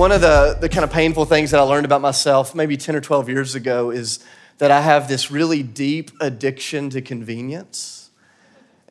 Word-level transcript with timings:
one 0.00 0.12
of 0.12 0.22
the, 0.22 0.56
the 0.58 0.68
kind 0.70 0.82
of 0.82 0.90
painful 0.90 1.26
things 1.26 1.50
that 1.50 1.60
I 1.60 1.62
learned 1.62 1.84
about 1.84 2.00
myself 2.00 2.54
maybe 2.54 2.78
10 2.78 2.96
or 2.96 3.02
12 3.02 3.28
years 3.28 3.54
ago 3.54 3.90
is 3.90 4.18
that 4.56 4.70
I 4.70 4.80
have 4.80 5.08
this 5.08 5.30
really 5.30 5.62
deep 5.62 6.10
addiction 6.22 6.88
to 6.88 7.02
convenience. 7.02 8.08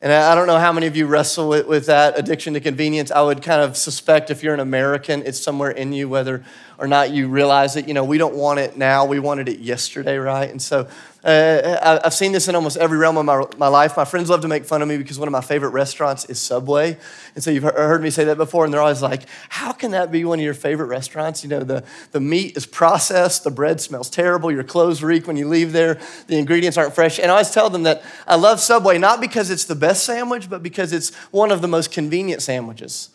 And 0.00 0.12
I 0.12 0.36
don't 0.36 0.46
know 0.46 0.60
how 0.60 0.70
many 0.72 0.86
of 0.86 0.94
you 0.94 1.08
wrestle 1.08 1.48
with, 1.48 1.66
with 1.66 1.86
that 1.86 2.16
addiction 2.16 2.54
to 2.54 2.60
convenience. 2.60 3.10
I 3.10 3.22
would 3.22 3.42
kind 3.42 3.60
of 3.60 3.76
suspect 3.76 4.30
if 4.30 4.44
you're 4.44 4.54
an 4.54 4.60
American, 4.60 5.24
it's 5.26 5.40
somewhere 5.40 5.72
in 5.72 5.92
you, 5.92 6.08
whether 6.08 6.44
or 6.78 6.86
not 6.86 7.10
you 7.10 7.26
realize 7.26 7.74
it. 7.74 7.88
You 7.88 7.94
know, 7.94 8.04
we 8.04 8.16
don't 8.16 8.36
want 8.36 8.60
it 8.60 8.76
now, 8.76 9.04
we 9.04 9.18
wanted 9.18 9.48
it 9.48 9.58
yesterday, 9.58 10.16
right? 10.16 10.48
And 10.48 10.62
so 10.62 10.86
uh, 11.22 12.00
I've 12.02 12.14
seen 12.14 12.32
this 12.32 12.48
in 12.48 12.54
almost 12.54 12.78
every 12.78 12.96
realm 12.96 13.18
of 13.18 13.26
my, 13.26 13.44
my 13.58 13.68
life. 13.68 13.96
My 13.96 14.06
friends 14.06 14.30
love 14.30 14.40
to 14.40 14.48
make 14.48 14.64
fun 14.64 14.80
of 14.80 14.88
me 14.88 14.96
because 14.96 15.18
one 15.18 15.28
of 15.28 15.32
my 15.32 15.42
favorite 15.42 15.70
restaurants 15.70 16.24
is 16.24 16.38
Subway. 16.38 16.96
And 17.34 17.44
so 17.44 17.50
you've 17.50 17.62
heard 17.62 18.02
me 18.02 18.10
say 18.10 18.24
that 18.24 18.38
before, 18.38 18.64
and 18.64 18.72
they're 18.72 18.80
always 18.80 19.02
like, 19.02 19.24
How 19.50 19.72
can 19.72 19.90
that 19.90 20.10
be 20.10 20.24
one 20.24 20.38
of 20.38 20.44
your 20.44 20.54
favorite 20.54 20.86
restaurants? 20.86 21.42
You 21.44 21.50
know, 21.50 21.60
the, 21.60 21.84
the 22.12 22.20
meat 22.20 22.56
is 22.56 22.64
processed, 22.64 23.44
the 23.44 23.50
bread 23.50 23.80
smells 23.80 24.08
terrible, 24.08 24.50
your 24.50 24.64
clothes 24.64 25.02
reek 25.02 25.26
when 25.26 25.36
you 25.36 25.46
leave 25.46 25.72
there, 25.72 26.00
the 26.26 26.38
ingredients 26.38 26.78
aren't 26.78 26.94
fresh. 26.94 27.18
And 27.18 27.26
I 27.26 27.34
always 27.34 27.50
tell 27.50 27.68
them 27.68 27.82
that 27.82 28.02
I 28.26 28.36
love 28.36 28.60
Subway 28.60 28.96
not 28.96 29.20
because 29.20 29.50
it's 29.50 29.64
the 29.64 29.74
best 29.74 30.04
sandwich, 30.04 30.48
but 30.48 30.62
because 30.62 30.92
it's 30.92 31.14
one 31.30 31.50
of 31.50 31.60
the 31.60 31.68
most 31.68 31.92
convenient 31.92 32.40
sandwiches. 32.40 33.10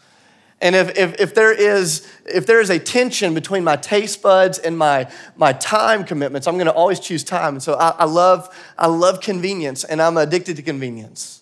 And 0.61 0.75
if, 0.75 0.97
if, 0.97 1.19
if, 1.19 1.35
there 1.35 1.51
is, 1.51 2.09
if 2.25 2.45
there 2.45 2.61
is 2.61 2.69
a 2.69 2.79
tension 2.79 3.33
between 3.33 3.63
my 3.63 3.75
taste 3.75 4.21
buds 4.21 4.57
and 4.57 4.77
my, 4.77 5.11
my 5.35 5.51
time 5.53 6.05
commitments, 6.05 6.47
I'm 6.47 6.55
going 6.55 6.67
to 6.67 6.73
always 6.73 6.99
choose 6.99 7.23
time. 7.23 7.55
And 7.55 7.63
so 7.63 7.73
I, 7.73 7.89
I, 7.89 8.05
love, 8.05 8.55
I 8.77 8.87
love 8.87 9.19
convenience, 9.19 9.83
and 9.83 10.01
I'm 10.01 10.15
addicted 10.17 10.55
to 10.55 10.61
convenience. 10.61 11.41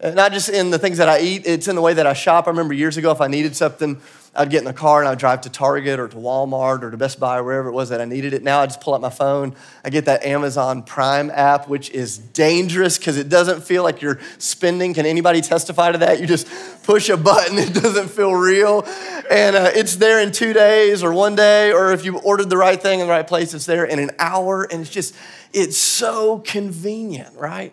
Uh, 0.00 0.10
not 0.10 0.32
just 0.32 0.48
in 0.48 0.70
the 0.70 0.78
things 0.78 0.98
that 0.98 1.08
I 1.08 1.20
eat, 1.20 1.46
it's 1.46 1.68
in 1.68 1.76
the 1.76 1.82
way 1.82 1.94
that 1.94 2.06
I 2.06 2.12
shop. 2.12 2.46
I 2.46 2.50
remember 2.50 2.74
years 2.74 2.96
ago, 2.96 3.10
if 3.12 3.20
I 3.20 3.28
needed 3.28 3.54
something, 3.56 4.00
I'd 4.36 4.50
get 4.50 4.58
in 4.58 4.64
the 4.64 4.72
car 4.72 5.00
and 5.00 5.08
I'd 5.08 5.18
drive 5.18 5.40
to 5.42 5.50
Target 5.50 5.98
or 5.98 6.08
to 6.08 6.16
Walmart 6.16 6.82
or 6.82 6.90
to 6.90 6.96
Best 6.96 7.18
Buy 7.18 7.38
or 7.38 7.44
wherever 7.44 7.68
it 7.68 7.72
was 7.72 7.88
that 7.88 8.00
I 8.00 8.04
needed 8.04 8.34
it. 8.34 8.42
Now 8.42 8.60
I 8.60 8.66
just 8.66 8.80
pull 8.80 8.94
out 8.94 9.00
my 9.00 9.10
phone. 9.10 9.54
I 9.84 9.90
get 9.90 10.04
that 10.04 10.24
Amazon 10.24 10.82
Prime 10.82 11.30
app, 11.30 11.68
which 11.68 11.90
is 11.90 12.18
dangerous 12.18 12.98
because 12.98 13.16
it 13.16 13.28
doesn't 13.28 13.62
feel 13.62 13.82
like 13.82 14.02
you're 14.02 14.20
spending. 14.38 14.94
Can 14.94 15.06
anybody 15.06 15.40
testify 15.40 15.92
to 15.92 15.98
that? 15.98 16.20
You 16.20 16.26
just 16.26 16.46
push 16.82 17.08
a 17.08 17.16
button, 17.16 17.58
it 17.58 17.74
doesn't 17.74 18.08
feel 18.08 18.34
real. 18.34 18.84
And 19.30 19.56
uh, 19.56 19.70
it's 19.74 19.96
there 19.96 20.20
in 20.20 20.32
two 20.32 20.52
days 20.52 21.02
or 21.02 21.12
one 21.12 21.34
day, 21.34 21.72
or 21.72 21.92
if 21.92 22.04
you 22.04 22.18
ordered 22.18 22.50
the 22.50 22.58
right 22.58 22.80
thing 22.80 23.00
in 23.00 23.06
the 23.06 23.12
right 23.12 23.26
place, 23.26 23.54
it's 23.54 23.66
there 23.66 23.84
in 23.84 23.98
an 23.98 24.10
hour. 24.18 24.64
And 24.70 24.82
it's 24.82 24.90
just, 24.90 25.14
it's 25.52 25.78
so 25.78 26.40
convenient, 26.40 27.34
right? 27.36 27.72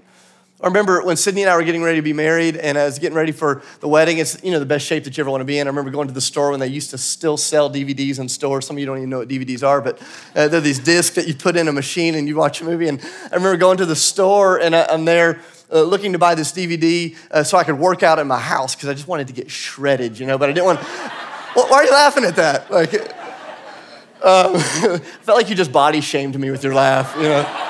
I 0.63 0.67
remember 0.67 1.03
when 1.03 1.17
Sydney 1.17 1.41
and 1.41 1.51
I 1.51 1.57
were 1.57 1.63
getting 1.63 1.83
ready 1.83 1.97
to 1.97 2.01
be 2.01 2.13
married 2.13 2.55
and 2.55 2.77
I 2.77 2.85
was 2.85 2.97
getting 2.97 3.17
ready 3.17 3.33
for 3.33 3.61
the 3.81 3.87
wedding. 3.89 4.19
It's, 4.19 4.41
you 4.41 4.49
know, 4.49 4.59
the 4.59 4.65
best 4.65 4.85
shape 4.85 5.03
that 5.03 5.17
you 5.17 5.21
ever 5.21 5.29
want 5.29 5.41
to 5.41 5.45
be 5.45 5.59
in. 5.59 5.67
I 5.67 5.69
remember 5.69 5.91
going 5.91 6.07
to 6.07 6.13
the 6.13 6.21
store 6.21 6.51
when 6.51 6.61
they 6.61 6.67
used 6.67 6.91
to 6.91 6.97
still 6.97 7.35
sell 7.35 7.69
DVDs 7.69 8.17
in 8.17 8.29
stores. 8.29 8.65
Some 8.65 8.77
of 8.77 8.79
you 8.79 8.85
don't 8.85 8.95
even 8.95 9.09
know 9.09 9.19
what 9.19 9.27
DVDs 9.27 9.61
are, 9.61 9.81
but 9.81 10.01
uh, 10.33 10.47
they're 10.47 10.61
these 10.61 10.79
discs 10.79 11.17
that 11.17 11.27
you 11.27 11.35
put 11.35 11.57
in 11.57 11.67
a 11.67 11.73
machine 11.73 12.15
and 12.15 12.29
you 12.29 12.37
watch 12.37 12.61
a 12.61 12.63
movie. 12.63 12.87
And 12.87 13.01
I 13.29 13.35
remember 13.35 13.57
going 13.57 13.75
to 13.79 13.85
the 13.85 13.95
store 13.97 14.57
and 14.57 14.73
I, 14.73 14.93
am 14.93 15.03
there 15.03 15.41
uh, 15.69 15.81
looking 15.81 16.13
to 16.13 16.17
buy 16.17 16.33
this 16.33 16.53
DVD 16.53 17.17
uh, 17.29 17.43
so 17.43 17.57
I 17.57 17.65
could 17.65 17.77
work 17.77 18.01
out 18.01 18.17
in 18.17 18.27
my 18.27 18.39
house 18.39 18.73
because 18.73 18.87
I 18.87 18.93
just 18.93 19.09
wanted 19.09 19.27
to 19.27 19.33
get 19.33 19.51
shredded, 19.51 20.17
you 20.17 20.25
know, 20.25 20.37
but 20.37 20.49
I 20.49 20.53
didn't 20.53 20.67
want, 20.67 20.81
well, 21.57 21.67
why 21.67 21.79
are 21.79 21.83
you 21.83 21.91
laughing 21.91 22.23
at 22.23 22.37
that? 22.37 22.71
Like, 22.71 22.93
um, 24.23 24.55
I 24.55 24.97
felt 25.23 25.37
like 25.37 25.49
you 25.49 25.55
just 25.55 25.73
body 25.73 25.99
shamed 25.99 26.39
me 26.39 26.51
with 26.51 26.63
your 26.63 26.73
laugh, 26.73 27.13
you 27.17 27.23
know 27.23 27.62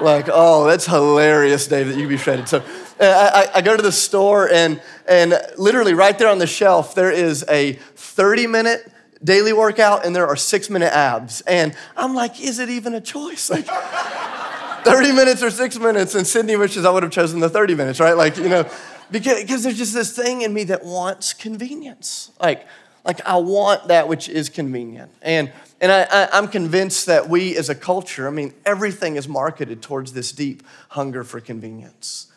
like, 0.00 0.28
oh, 0.30 0.66
that's 0.66 0.86
hilarious, 0.86 1.66
Dave, 1.66 1.88
that 1.88 1.96
you 1.96 2.08
be 2.08 2.16
shredded. 2.16 2.48
So 2.48 2.58
uh, 3.00 3.48
I, 3.54 3.58
I, 3.58 3.60
go 3.62 3.76
to 3.76 3.82
the 3.82 3.92
store, 3.92 4.50
and, 4.50 4.80
and 5.06 5.34
literally 5.58 5.94
right 5.94 6.18
there 6.18 6.28
on 6.28 6.38
the 6.38 6.46
shelf, 6.46 6.94
there 6.94 7.10
is 7.10 7.44
a 7.48 7.74
30 7.74 8.46
minute 8.46 8.90
daily 9.22 9.52
workout, 9.52 10.04
and 10.04 10.14
there 10.14 10.26
are 10.26 10.36
six 10.36 10.70
minute 10.70 10.92
abs. 10.92 11.40
And 11.42 11.74
I'm 11.96 12.14
like, 12.14 12.40
is 12.40 12.58
it 12.58 12.68
even 12.68 12.94
a 12.94 13.00
choice? 13.00 13.50
Like, 13.50 13.66
30 14.84 15.12
minutes 15.12 15.42
or 15.42 15.50
six 15.50 15.78
minutes, 15.78 16.14
and 16.14 16.26
Sydney 16.26 16.56
wishes 16.56 16.84
I 16.84 16.90
would 16.90 17.02
have 17.02 17.12
chosen 17.12 17.40
the 17.40 17.48
30 17.48 17.74
minutes, 17.74 17.98
right? 17.98 18.16
Like, 18.16 18.36
you 18.36 18.48
know, 18.48 18.68
because, 19.10 19.40
because 19.40 19.62
there's 19.64 19.78
just 19.78 19.94
this 19.94 20.14
thing 20.14 20.42
in 20.42 20.52
me 20.54 20.64
that 20.64 20.84
wants 20.84 21.32
convenience. 21.32 22.30
Like, 22.40 22.66
like 23.04 23.24
I 23.26 23.36
want 23.36 23.88
that 23.88 24.08
which 24.08 24.28
is 24.28 24.48
convenient. 24.48 25.10
And 25.22 25.52
and 25.80 25.92
I, 25.92 26.28
am 26.32 26.48
convinced 26.48 27.06
that 27.06 27.28
we 27.28 27.56
as 27.56 27.68
a 27.68 27.74
culture, 27.74 28.26
I 28.26 28.30
mean, 28.30 28.54
everything 28.64 29.16
is 29.16 29.28
marketed 29.28 29.82
towards 29.82 30.12
this 30.12 30.32
deep 30.32 30.62
hunger 30.90 31.22
for 31.22 31.40
convenience. 31.40 32.32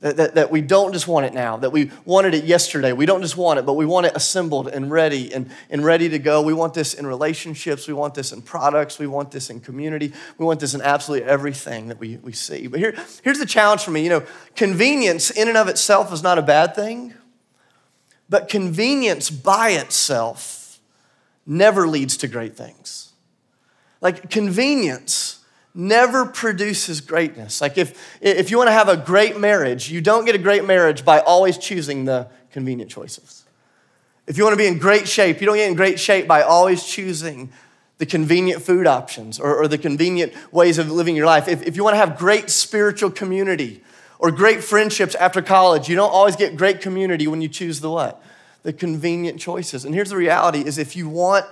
That, 0.00 0.16
that, 0.16 0.34
that, 0.34 0.50
we 0.50 0.62
don't 0.62 0.92
just 0.92 1.06
want 1.06 1.26
it 1.26 1.32
now, 1.32 1.56
that 1.58 1.70
we 1.70 1.92
wanted 2.04 2.34
it 2.34 2.42
yesterday. 2.42 2.92
We 2.92 3.06
don't 3.06 3.22
just 3.22 3.36
want 3.36 3.60
it, 3.60 3.66
but 3.66 3.74
we 3.74 3.86
want 3.86 4.06
it 4.06 4.16
assembled 4.16 4.66
and 4.66 4.90
ready 4.90 5.32
and, 5.32 5.48
and 5.70 5.84
ready 5.84 6.08
to 6.08 6.18
go. 6.18 6.42
We 6.42 6.52
want 6.52 6.74
this 6.74 6.92
in 6.92 7.06
relationships. 7.06 7.86
We 7.86 7.94
want 7.94 8.14
this 8.14 8.32
in 8.32 8.42
products. 8.42 8.98
We 8.98 9.06
want 9.06 9.30
this 9.30 9.48
in 9.48 9.60
community. 9.60 10.12
We 10.38 10.44
want 10.44 10.58
this 10.58 10.74
in 10.74 10.82
absolutely 10.82 11.28
everything 11.28 11.86
that 11.86 12.00
we, 12.00 12.16
we 12.16 12.32
see. 12.32 12.66
But 12.66 12.80
here, 12.80 12.96
here's 13.22 13.38
the 13.38 13.46
challenge 13.46 13.84
for 13.84 13.92
me 13.92 14.02
you 14.02 14.08
know, 14.08 14.26
convenience 14.56 15.30
in 15.30 15.46
and 15.46 15.56
of 15.56 15.68
itself 15.68 16.12
is 16.12 16.22
not 16.22 16.36
a 16.36 16.42
bad 16.42 16.74
thing, 16.74 17.14
but 18.28 18.48
convenience 18.48 19.30
by 19.30 19.70
itself 19.70 20.61
never 21.46 21.88
leads 21.88 22.16
to 22.18 22.28
great 22.28 22.56
things. 22.56 23.12
Like 24.00 24.30
convenience 24.30 25.44
never 25.74 26.26
produces 26.26 27.00
greatness. 27.00 27.60
Like 27.60 27.78
if, 27.78 28.18
if 28.20 28.50
you 28.50 28.58
want 28.58 28.68
to 28.68 28.72
have 28.72 28.88
a 28.88 28.96
great 28.96 29.38
marriage, 29.38 29.90
you 29.90 30.00
don't 30.00 30.24
get 30.24 30.34
a 30.34 30.38
great 30.38 30.64
marriage 30.64 31.04
by 31.04 31.20
always 31.20 31.56
choosing 31.56 32.04
the 32.04 32.28
convenient 32.50 32.90
choices. 32.90 33.44
If 34.26 34.36
you 34.36 34.44
want 34.44 34.54
to 34.54 34.58
be 34.58 34.66
in 34.66 34.78
great 34.78 35.08
shape, 35.08 35.40
you 35.40 35.46
don't 35.46 35.56
get 35.56 35.68
in 35.68 35.74
great 35.74 35.98
shape 35.98 36.28
by 36.28 36.42
always 36.42 36.84
choosing 36.84 37.50
the 37.98 38.06
convenient 38.06 38.62
food 38.62 38.86
options 38.86 39.38
or, 39.38 39.56
or 39.56 39.68
the 39.68 39.78
convenient 39.78 40.32
ways 40.52 40.78
of 40.78 40.90
living 40.90 41.16
your 41.16 41.26
life. 41.26 41.48
If, 41.48 41.62
if 41.62 41.76
you 41.76 41.84
want 41.84 41.94
to 41.94 41.98
have 41.98 42.18
great 42.18 42.50
spiritual 42.50 43.10
community 43.10 43.82
or 44.18 44.30
great 44.30 44.62
friendships 44.62 45.14
after 45.14 45.42
college, 45.42 45.88
you 45.88 45.96
don't 45.96 46.10
always 46.10 46.36
get 46.36 46.56
great 46.56 46.80
community 46.80 47.26
when 47.26 47.40
you 47.40 47.48
choose 47.48 47.80
the 47.80 47.90
what? 47.90 48.22
The 48.62 48.72
convenient 48.72 49.40
choices. 49.40 49.84
And 49.84 49.94
here's 49.94 50.10
the 50.10 50.16
reality 50.16 50.60
is 50.60 50.78
if 50.78 50.96
you 50.96 51.08
want 51.08 51.46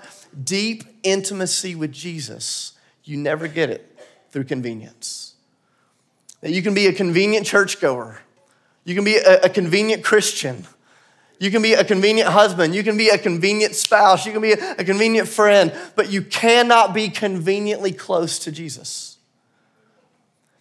deep 0.44 0.84
intimacy 1.02 1.74
with 1.74 1.92
Jesus, 1.92 2.72
you 3.04 3.16
never 3.16 3.48
get 3.48 3.70
it 3.70 3.98
through 4.30 4.44
convenience. 4.44 5.34
That 6.40 6.52
you 6.52 6.62
can 6.62 6.74
be 6.74 6.86
a 6.86 6.92
convenient 6.92 7.46
churchgoer. 7.46 8.20
You 8.84 8.94
can 8.94 9.04
be 9.04 9.16
a, 9.16 9.42
a 9.42 9.48
convenient 9.48 10.04
Christian. 10.04 10.66
You 11.38 11.50
can 11.50 11.62
be 11.62 11.74
a 11.74 11.84
convenient 11.84 12.30
husband. 12.30 12.74
You 12.74 12.82
can 12.82 12.96
be 12.96 13.08
a 13.08 13.18
convenient 13.18 13.74
spouse. 13.74 14.24
You 14.26 14.32
can 14.32 14.42
be 14.42 14.52
a, 14.52 14.76
a 14.78 14.84
convenient 14.84 15.28
friend, 15.28 15.72
but 15.96 16.10
you 16.10 16.22
cannot 16.22 16.94
be 16.94 17.08
conveniently 17.08 17.92
close 17.92 18.38
to 18.40 18.52
Jesus. 18.52 19.18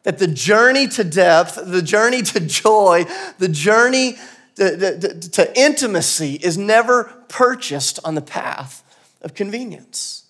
That 0.03 0.17
the 0.17 0.27
journey 0.27 0.87
to 0.87 1.03
depth, 1.03 1.59
the 1.63 1.81
journey 1.81 2.21
to 2.23 2.39
joy, 2.39 3.05
the 3.37 3.49
journey 3.49 4.15
to, 4.59 5.19
to, 5.19 5.59
intimacy 5.59 6.35
is 6.35 6.57
never 6.57 7.05
purchased 7.27 7.99
on 8.03 8.15
the 8.15 8.21
path 8.21 8.83
of 9.21 9.33
convenience. 9.33 10.25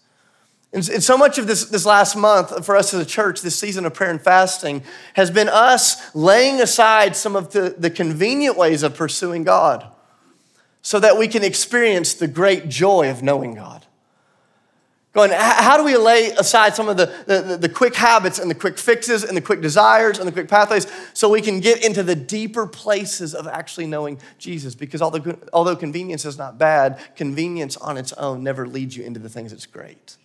And, 0.72 0.88
and 0.90 1.03
so 1.03 1.17
much 1.17 1.38
of 1.38 1.47
this, 1.47 1.66
this 1.66 1.85
last 1.85 2.16
month 2.16 2.66
for 2.66 2.75
us 2.75 2.94
as 2.94 3.01
a 3.01 3.06
church, 3.06 3.41
this 3.41 3.57
season 3.57 3.85
of 3.85 3.94
prayer 3.94 4.12
and 4.12 4.22
fasting, 4.22 4.84
has 5.16 5.31
been 5.31 5.50
us 5.50 6.16
laying 6.16 6.62
aside 6.62 7.16
some 7.16 7.35
of 7.35 7.51
the, 7.51 7.75
the 7.78 7.90
convenient 7.90 8.56
ways 8.56 8.84
of 8.84 8.95
pursuing 8.95 9.44
God 9.44 9.85
so 10.81 11.00
that 11.00 11.17
we 11.17 11.28
can 11.28 11.44
experience 11.44 12.13
the 12.13 12.28
great 12.28 12.69
joy 12.69 13.09
of 13.09 13.23
knowing 13.23 13.56
God. 13.56 13.85
Going, 15.19 15.31
how 15.34 15.75
do 15.75 15.84
we 15.84 15.97
lay 15.97 16.31
aside 16.31 16.75
some 16.75 16.88
of 16.88 16.96
the, 16.96 17.07
the, 17.25 17.57
the, 17.57 17.68
quick 17.68 17.94
habits 17.94 18.40
and 18.40 18.50
the 18.50 18.56
quick 18.56 18.78
fixes 18.78 19.25
and 19.25 19.35
the 19.35 19.41
quick 19.41 19.59
desires 19.59 20.17
and 20.17 20.26
the 20.26 20.32
quick 20.32 20.47
pathways 20.47 20.88
so 21.11 21.28
we 21.28 21.41
can 21.41 21.59
get 21.59 21.84
into 21.84 22.03
the 22.03 22.16
deeper 22.16 22.66
places 22.66 23.35
of 23.35 23.46
actually 23.46 23.85
knowing 23.85 24.17
Jesus? 24.38 24.76
Because 24.76 25.02
although, 25.02 25.38
although 25.52 25.76
convenience 25.76 26.23
is 26.23 26.38
not 26.38 26.58
bad, 26.58 27.02
convenience 27.17 27.76
on 27.76 27.97
its 27.97 28.14
own 28.14 28.44
never 28.44 28.66
leads 28.66 28.96
you 28.96 29.03
into 29.03 29.20
the 29.20 29.28
things 29.28 29.52
that's 29.52 29.66
great. 29.66 30.16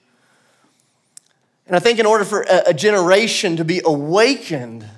And 1.67 1.75
I 1.75 1.81
think 1.81 1.99
in 1.99 2.07
order 2.07 2.25
for 2.25 2.43
a, 2.43 2.69
a 2.69 2.75
generation 2.75 3.57
to 3.57 3.65
be 3.65 3.81
awakened 3.85 4.89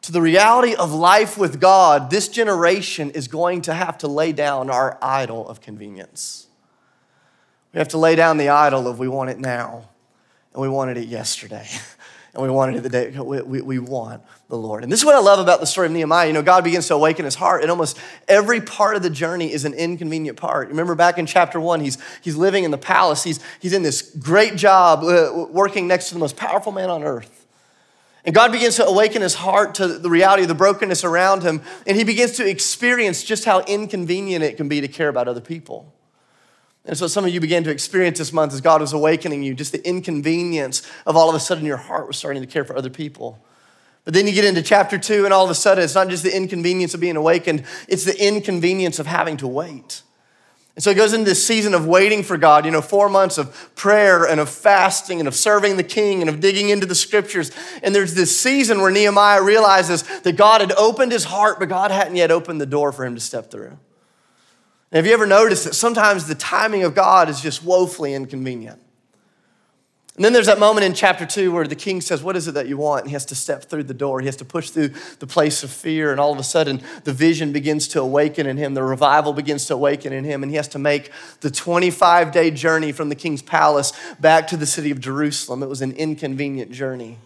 to 0.00 0.10
the 0.10 0.22
reality 0.22 0.74
of 0.74 0.90
life 0.94 1.36
with 1.36 1.60
God, 1.60 2.08
this 2.08 2.28
generation 2.28 3.10
is 3.10 3.28
going 3.28 3.60
to 3.60 3.74
have 3.74 3.98
to 3.98 4.08
lay 4.08 4.32
down 4.32 4.70
our 4.70 4.96
idol 5.02 5.46
of 5.46 5.60
convenience. 5.60 6.46
We 7.74 7.78
have 7.78 7.88
to 7.88 7.98
lay 7.98 8.14
down 8.14 8.36
the 8.36 8.50
idol 8.50 8.86
of 8.86 9.00
we 9.00 9.08
want 9.08 9.30
it 9.30 9.40
now, 9.40 9.88
and 10.52 10.62
we 10.62 10.68
wanted 10.68 10.96
it 10.96 11.08
yesterday, 11.08 11.68
and 12.32 12.40
we 12.40 12.48
wanted 12.48 12.76
it 12.76 12.82
the 12.84 12.88
day. 12.88 13.10
We, 13.10 13.42
we, 13.42 13.60
we 13.62 13.78
want 13.80 14.22
the 14.48 14.56
Lord. 14.56 14.84
And 14.84 14.92
this 14.92 15.00
is 15.00 15.04
what 15.04 15.16
I 15.16 15.18
love 15.18 15.40
about 15.40 15.58
the 15.58 15.66
story 15.66 15.88
of 15.88 15.92
Nehemiah. 15.92 16.28
You 16.28 16.34
know, 16.34 16.42
God 16.42 16.62
begins 16.62 16.86
to 16.86 16.94
awaken 16.94 17.24
his 17.24 17.34
heart, 17.34 17.62
and 17.62 17.72
almost 17.72 17.98
every 18.28 18.60
part 18.60 18.94
of 18.94 19.02
the 19.02 19.10
journey 19.10 19.52
is 19.52 19.64
an 19.64 19.74
inconvenient 19.74 20.38
part. 20.38 20.68
Remember 20.68 20.94
back 20.94 21.18
in 21.18 21.26
chapter 21.26 21.58
one, 21.58 21.80
he's, 21.80 21.98
he's 22.22 22.36
living 22.36 22.62
in 22.62 22.70
the 22.70 22.78
palace, 22.78 23.24
he's, 23.24 23.40
he's 23.58 23.72
in 23.72 23.82
this 23.82 24.02
great 24.02 24.54
job 24.54 25.02
uh, 25.02 25.46
working 25.50 25.88
next 25.88 26.08
to 26.08 26.14
the 26.14 26.20
most 26.20 26.36
powerful 26.36 26.70
man 26.70 26.90
on 26.90 27.02
earth. 27.02 27.44
And 28.24 28.32
God 28.32 28.52
begins 28.52 28.76
to 28.76 28.86
awaken 28.86 29.20
his 29.20 29.34
heart 29.34 29.74
to 29.74 29.88
the 29.88 30.08
reality 30.08 30.42
of 30.42 30.48
the 30.48 30.54
brokenness 30.54 31.02
around 31.02 31.42
him, 31.42 31.60
and 31.88 31.96
he 31.96 32.04
begins 32.04 32.36
to 32.36 32.48
experience 32.48 33.24
just 33.24 33.44
how 33.44 33.62
inconvenient 33.62 34.44
it 34.44 34.56
can 34.56 34.68
be 34.68 34.80
to 34.80 34.86
care 34.86 35.08
about 35.08 35.26
other 35.26 35.40
people. 35.40 35.92
And 36.86 36.96
so 36.98 37.06
some 37.06 37.24
of 37.24 37.32
you 37.32 37.40
began 37.40 37.64
to 37.64 37.70
experience 37.70 38.18
this 38.18 38.32
month 38.32 38.52
as 38.52 38.60
God 38.60 38.80
was 38.80 38.92
awakening 38.92 39.42
you, 39.42 39.54
just 39.54 39.72
the 39.72 39.86
inconvenience 39.88 40.82
of 41.06 41.16
all 41.16 41.30
of 41.30 41.34
a 41.34 41.40
sudden 41.40 41.64
your 41.64 41.78
heart 41.78 42.06
was 42.06 42.16
starting 42.16 42.42
to 42.42 42.46
care 42.46 42.64
for 42.64 42.76
other 42.76 42.90
people. 42.90 43.42
But 44.04 44.12
then 44.12 44.26
you 44.26 44.34
get 44.34 44.44
into 44.44 44.62
chapter 44.62 44.98
two, 44.98 45.24
and 45.24 45.32
all 45.32 45.44
of 45.44 45.50
a 45.50 45.54
sudden 45.54 45.82
it's 45.82 45.94
not 45.94 46.08
just 46.08 46.22
the 46.22 46.36
inconvenience 46.36 46.92
of 46.92 47.00
being 47.00 47.16
awakened, 47.16 47.64
it's 47.88 48.04
the 48.04 48.22
inconvenience 48.22 48.98
of 48.98 49.06
having 49.06 49.38
to 49.38 49.48
wait. 49.48 50.02
And 50.74 50.82
so 50.82 50.90
it 50.90 50.96
goes 50.96 51.12
into 51.12 51.24
this 51.24 51.46
season 51.46 51.72
of 51.72 51.86
waiting 51.86 52.24
for 52.24 52.36
God, 52.36 52.64
you 52.66 52.72
know, 52.72 52.82
four 52.82 53.08
months 53.08 53.38
of 53.38 53.74
prayer 53.76 54.24
and 54.24 54.40
of 54.40 54.50
fasting 54.50 55.20
and 55.20 55.28
of 55.28 55.34
serving 55.34 55.76
the 55.76 55.84
king 55.84 56.20
and 56.20 56.28
of 56.28 56.40
digging 56.40 56.68
into 56.68 56.84
the 56.84 56.96
scriptures. 56.96 57.52
And 57.82 57.94
there's 57.94 58.14
this 58.14 58.38
season 58.38 58.80
where 58.80 58.90
Nehemiah 58.90 59.42
realizes 59.42 60.02
that 60.20 60.36
God 60.36 60.60
had 60.60 60.72
opened 60.72 61.12
his 61.12 61.24
heart, 61.24 61.60
but 61.60 61.68
God 61.68 61.92
hadn't 61.92 62.16
yet 62.16 62.32
opened 62.32 62.60
the 62.60 62.66
door 62.66 62.90
for 62.90 63.06
him 63.06 63.14
to 63.14 63.20
step 63.20 63.52
through. 63.52 63.78
And 64.94 64.98
have 64.98 65.06
you 65.08 65.12
ever 65.12 65.26
noticed 65.26 65.64
that 65.64 65.74
sometimes 65.74 66.28
the 66.28 66.36
timing 66.36 66.84
of 66.84 66.94
God 66.94 67.28
is 67.28 67.40
just 67.40 67.64
woefully 67.64 68.14
inconvenient? 68.14 68.80
And 70.14 70.24
then 70.24 70.32
there's 70.32 70.46
that 70.46 70.60
moment 70.60 70.86
in 70.86 70.94
chapter 70.94 71.26
two 71.26 71.50
where 71.50 71.66
the 71.66 71.74
king 71.74 72.00
says, 72.00 72.22
What 72.22 72.36
is 72.36 72.46
it 72.46 72.52
that 72.52 72.68
you 72.68 72.76
want? 72.76 73.00
And 73.00 73.10
he 73.10 73.14
has 73.14 73.26
to 73.26 73.34
step 73.34 73.64
through 73.64 73.82
the 73.82 73.92
door. 73.92 74.20
He 74.20 74.26
has 74.26 74.36
to 74.36 74.44
push 74.44 74.70
through 74.70 74.92
the 75.18 75.26
place 75.26 75.64
of 75.64 75.72
fear. 75.72 76.12
And 76.12 76.20
all 76.20 76.32
of 76.32 76.38
a 76.38 76.44
sudden, 76.44 76.80
the 77.02 77.12
vision 77.12 77.52
begins 77.52 77.88
to 77.88 78.00
awaken 78.00 78.46
in 78.46 78.56
him. 78.56 78.74
The 78.74 78.84
revival 78.84 79.32
begins 79.32 79.66
to 79.66 79.74
awaken 79.74 80.12
in 80.12 80.22
him. 80.22 80.44
And 80.44 80.52
he 80.52 80.56
has 80.56 80.68
to 80.68 80.78
make 80.78 81.10
the 81.40 81.50
25 81.50 82.30
day 82.30 82.52
journey 82.52 82.92
from 82.92 83.08
the 83.08 83.16
king's 83.16 83.42
palace 83.42 83.92
back 84.20 84.46
to 84.46 84.56
the 84.56 84.66
city 84.66 84.92
of 84.92 85.00
Jerusalem. 85.00 85.64
It 85.64 85.68
was 85.68 85.82
an 85.82 85.90
inconvenient 85.90 86.70
journey. 86.70 87.18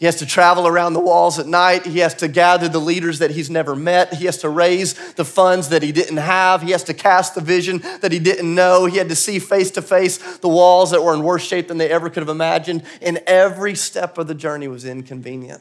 He 0.00 0.06
has 0.06 0.16
to 0.16 0.26
travel 0.26 0.66
around 0.66 0.94
the 0.94 1.00
walls 1.00 1.38
at 1.38 1.46
night. 1.46 1.84
He 1.84 1.98
has 1.98 2.14
to 2.14 2.26
gather 2.26 2.70
the 2.70 2.78
leaders 2.78 3.18
that 3.18 3.32
he's 3.32 3.50
never 3.50 3.76
met. 3.76 4.14
He 4.14 4.24
has 4.24 4.38
to 4.38 4.48
raise 4.48 4.94
the 5.12 5.26
funds 5.26 5.68
that 5.68 5.82
he 5.82 5.92
didn't 5.92 6.16
have. 6.16 6.62
He 6.62 6.70
has 6.70 6.82
to 6.84 6.94
cast 6.94 7.34
the 7.34 7.42
vision 7.42 7.82
that 8.00 8.10
he 8.10 8.18
didn't 8.18 8.54
know. 8.54 8.86
He 8.86 8.96
had 8.96 9.10
to 9.10 9.14
see 9.14 9.38
face 9.38 9.70
to 9.72 9.82
face 9.82 10.38
the 10.38 10.48
walls 10.48 10.90
that 10.92 11.04
were 11.04 11.12
in 11.12 11.22
worse 11.22 11.46
shape 11.46 11.68
than 11.68 11.76
they 11.76 11.90
ever 11.90 12.08
could 12.08 12.22
have 12.22 12.30
imagined. 12.30 12.82
And 13.02 13.18
every 13.26 13.74
step 13.74 14.16
of 14.16 14.26
the 14.26 14.34
journey 14.34 14.68
was 14.68 14.86
inconvenient. 14.86 15.60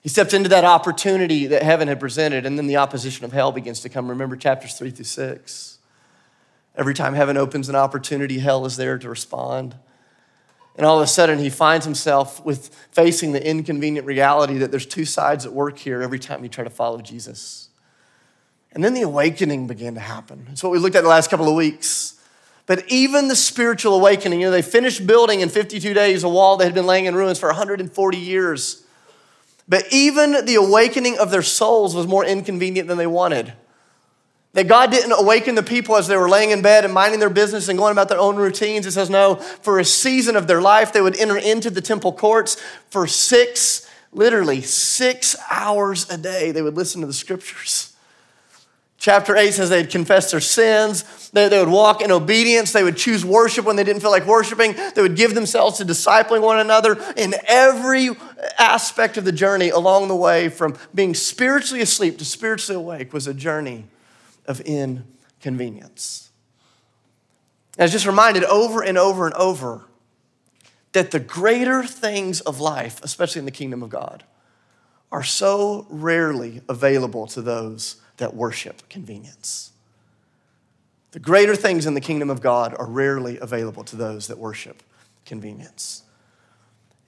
He 0.00 0.08
stepped 0.08 0.32
into 0.32 0.48
that 0.48 0.64
opportunity 0.64 1.46
that 1.46 1.62
heaven 1.62 1.88
had 1.88 2.00
presented, 2.00 2.46
and 2.46 2.56
then 2.56 2.68
the 2.68 2.78
opposition 2.78 3.26
of 3.26 3.32
hell 3.32 3.52
begins 3.52 3.80
to 3.80 3.90
come. 3.90 4.08
Remember 4.08 4.34
chapters 4.34 4.72
three 4.72 4.90
through 4.90 5.04
six. 5.04 5.76
Every 6.74 6.94
time 6.94 7.12
heaven 7.12 7.36
opens 7.36 7.68
an 7.68 7.74
opportunity, 7.74 8.38
hell 8.38 8.64
is 8.64 8.78
there 8.78 8.96
to 8.96 9.10
respond. 9.10 9.76
And 10.78 10.86
all 10.86 10.96
of 10.96 11.02
a 11.02 11.08
sudden, 11.08 11.40
he 11.40 11.50
finds 11.50 11.84
himself 11.84 12.42
with 12.44 12.68
facing 12.92 13.32
the 13.32 13.44
inconvenient 13.44 14.06
reality 14.06 14.58
that 14.58 14.70
there's 14.70 14.86
two 14.86 15.04
sides 15.04 15.44
at 15.44 15.52
work 15.52 15.76
here 15.76 16.00
every 16.00 16.20
time 16.20 16.44
you 16.44 16.48
try 16.48 16.62
to 16.62 16.70
follow 16.70 17.00
Jesus. 17.00 17.68
And 18.72 18.84
then 18.84 18.94
the 18.94 19.02
awakening 19.02 19.66
began 19.66 19.94
to 19.94 20.00
happen. 20.00 20.46
It's 20.52 20.62
what 20.62 20.70
we 20.70 20.78
looked 20.78 20.94
at 20.94 21.02
the 21.02 21.08
last 21.08 21.30
couple 21.30 21.48
of 21.48 21.56
weeks. 21.56 22.14
But 22.66 22.84
even 22.86 23.26
the 23.26 23.34
spiritual 23.34 23.96
awakening, 23.96 24.40
you 24.40 24.46
know, 24.46 24.52
they 24.52 24.62
finished 24.62 25.04
building 25.04 25.40
in 25.40 25.48
52 25.48 25.94
days 25.94 26.22
a 26.22 26.28
wall 26.28 26.56
that 26.58 26.66
had 26.66 26.74
been 26.74 26.86
laying 26.86 27.06
in 27.06 27.16
ruins 27.16 27.40
for 27.40 27.48
140 27.48 28.16
years. 28.16 28.84
But 29.66 29.84
even 29.90 30.44
the 30.44 30.54
awakening 30.54 31.18
of 31.18 31.32
their 31.32 31.42
souls 31.42 31.96
was 31.96 32.06
more 32.06 32.24
inconvenient 32.24 32.86
than 32.86 32.98
they 32.98 33.06
wanted. 33.08 33.52
That 34.54 34.66
God 34.66 34.90
didn't 34.90 35.12
awaken 35.12 35.54
the 35.54 35.62
people 35.62 35.96
as 35.96 36.08
they 36.08 36.16
were 36.16 36.28
laying 36.28 36.50
in 36.50 36.62
bed 36.62 36.84
and 36.84 36.92
minding 36.92 37.20
their 37.20 37.30
business 37.30 37.68
and 37.68 37.78
going 37.78 37.92
about 37.92 38.08
their 38.08 38.18
own 38.18 38.36
routines. 38.36 38.86
It 38.86 38.92
says, 38.92 39.10
no, 39.10 39.36
for 39.36 39.78
a 39.78 39.84
season 39.84 40.36
of 40.36 40.46
their 40.46 40.62
life, 40.62 40.92
they 40.92 41.02
would 41.02 41.16
enter 41.16 41.36
into 41.36 41.70
the 41.70 41.82
temple 41.82 42.12
courts 42.12 42.56
for 42.88 43.06
six, 43.06 43.88
literally 44.12 44.62
six 44.62 45.36
hours 45.50 46.08
a 46.10 46.16
day. 46.16 46.50
They 46.50 46.62
would 46.62 46.76
listen 46.76 47.02
to 47.02 47.06
the 47.06 47.12
scriptures. 47.12 47.94
Chapter 48.96 49.36
8 49.36 49.54
says 49.54 49.70
they'd 49.70 49.90
confess 49.90 50.32
their 50.32 50.40
sins. 50.40 51.30
They, 51.30 51.48
they 51.48 51.60
would 51.60 51.68
walk 51.68 52.02
in 52.02 52.10
obedience. 52.10 52.72
They 52.72 52.82
would 52.82 52.96
choose 52.96 53.24
worship 53.24 53.64
when 53.64 53.76
they 53.76 53.84
didn't 53.84 54.02
feel 54.02 54.10
like 54.10 54.26
worshiping. 54.26 54.74
They 54.94 55.02
would 55.02 55.14
give 55.14 55.34
themselves 55.34 55.78
to 55.78 55.84
discipling 55.84 56.42
one 56.42 56.58
another 56.58 56.98
in 57.16 57.34
every 57.46 58.10
aspect 58.58 59.16
of 59.16 59.24
the 59.24 59.30
journey 59.30 59.68
along 59.68 60.08
the 60.08 60.16
way 60.16 60.48
from 60.48 60.76
being 60.92 61.14
spiritually 61.14 61.80
asleep 61.80 62.18
to 62.18 62.24
spiritually 62.24 62.82
awake 62.82 63.12
was 63.12 63.28
a 63.28 63.34
journey 63.34 63.84
of 64.48 64.60
inconvenience. 64.62 66.30
I 67.78 67.82
was 67.82 67.92
just 67.92 68.06
reminded 68.06 68.42
over 68.44 68.82
and 68.82 68.98
over 68.98 69.26
and 69.26 69.34
over 69.36 69.84
that 70.92 71.12
the 71.12 71.20
greater 71.20 71.84
things 71.84 72.40
of 72.40 72.58
life, 72.58 73.00
especially 73.04 73.38
in 73.38 73.44
the 73.44 73.52
kingdom 73.52 73.82
of 73.82 73.90
God, 73.90 74.24
are 75.12 75.22
so 75.22 75.86
rarely 75.88 76.60
available 76.68 77.26
to 77.28 77.40
those 77.40 77.96
that 78.16 78.34
worship 78.34 78.88
convenience. 78.88 79.72
The 81.12 81.20
greater 81.20 81.56
things 81.56 81.86
in 81.86 81.94
the 81.94 82.00
kingdom 82.00 82.30
of 82.30 82.40
God 82.40 82.74
are 82.78 82.86
rarely 82.86 83.38
available 83.38 83.84
to 83.84 83.96
those 83.96 84.26
that 84.26 84.38
worship 84.38 84.82
convenience. 85.24 86.02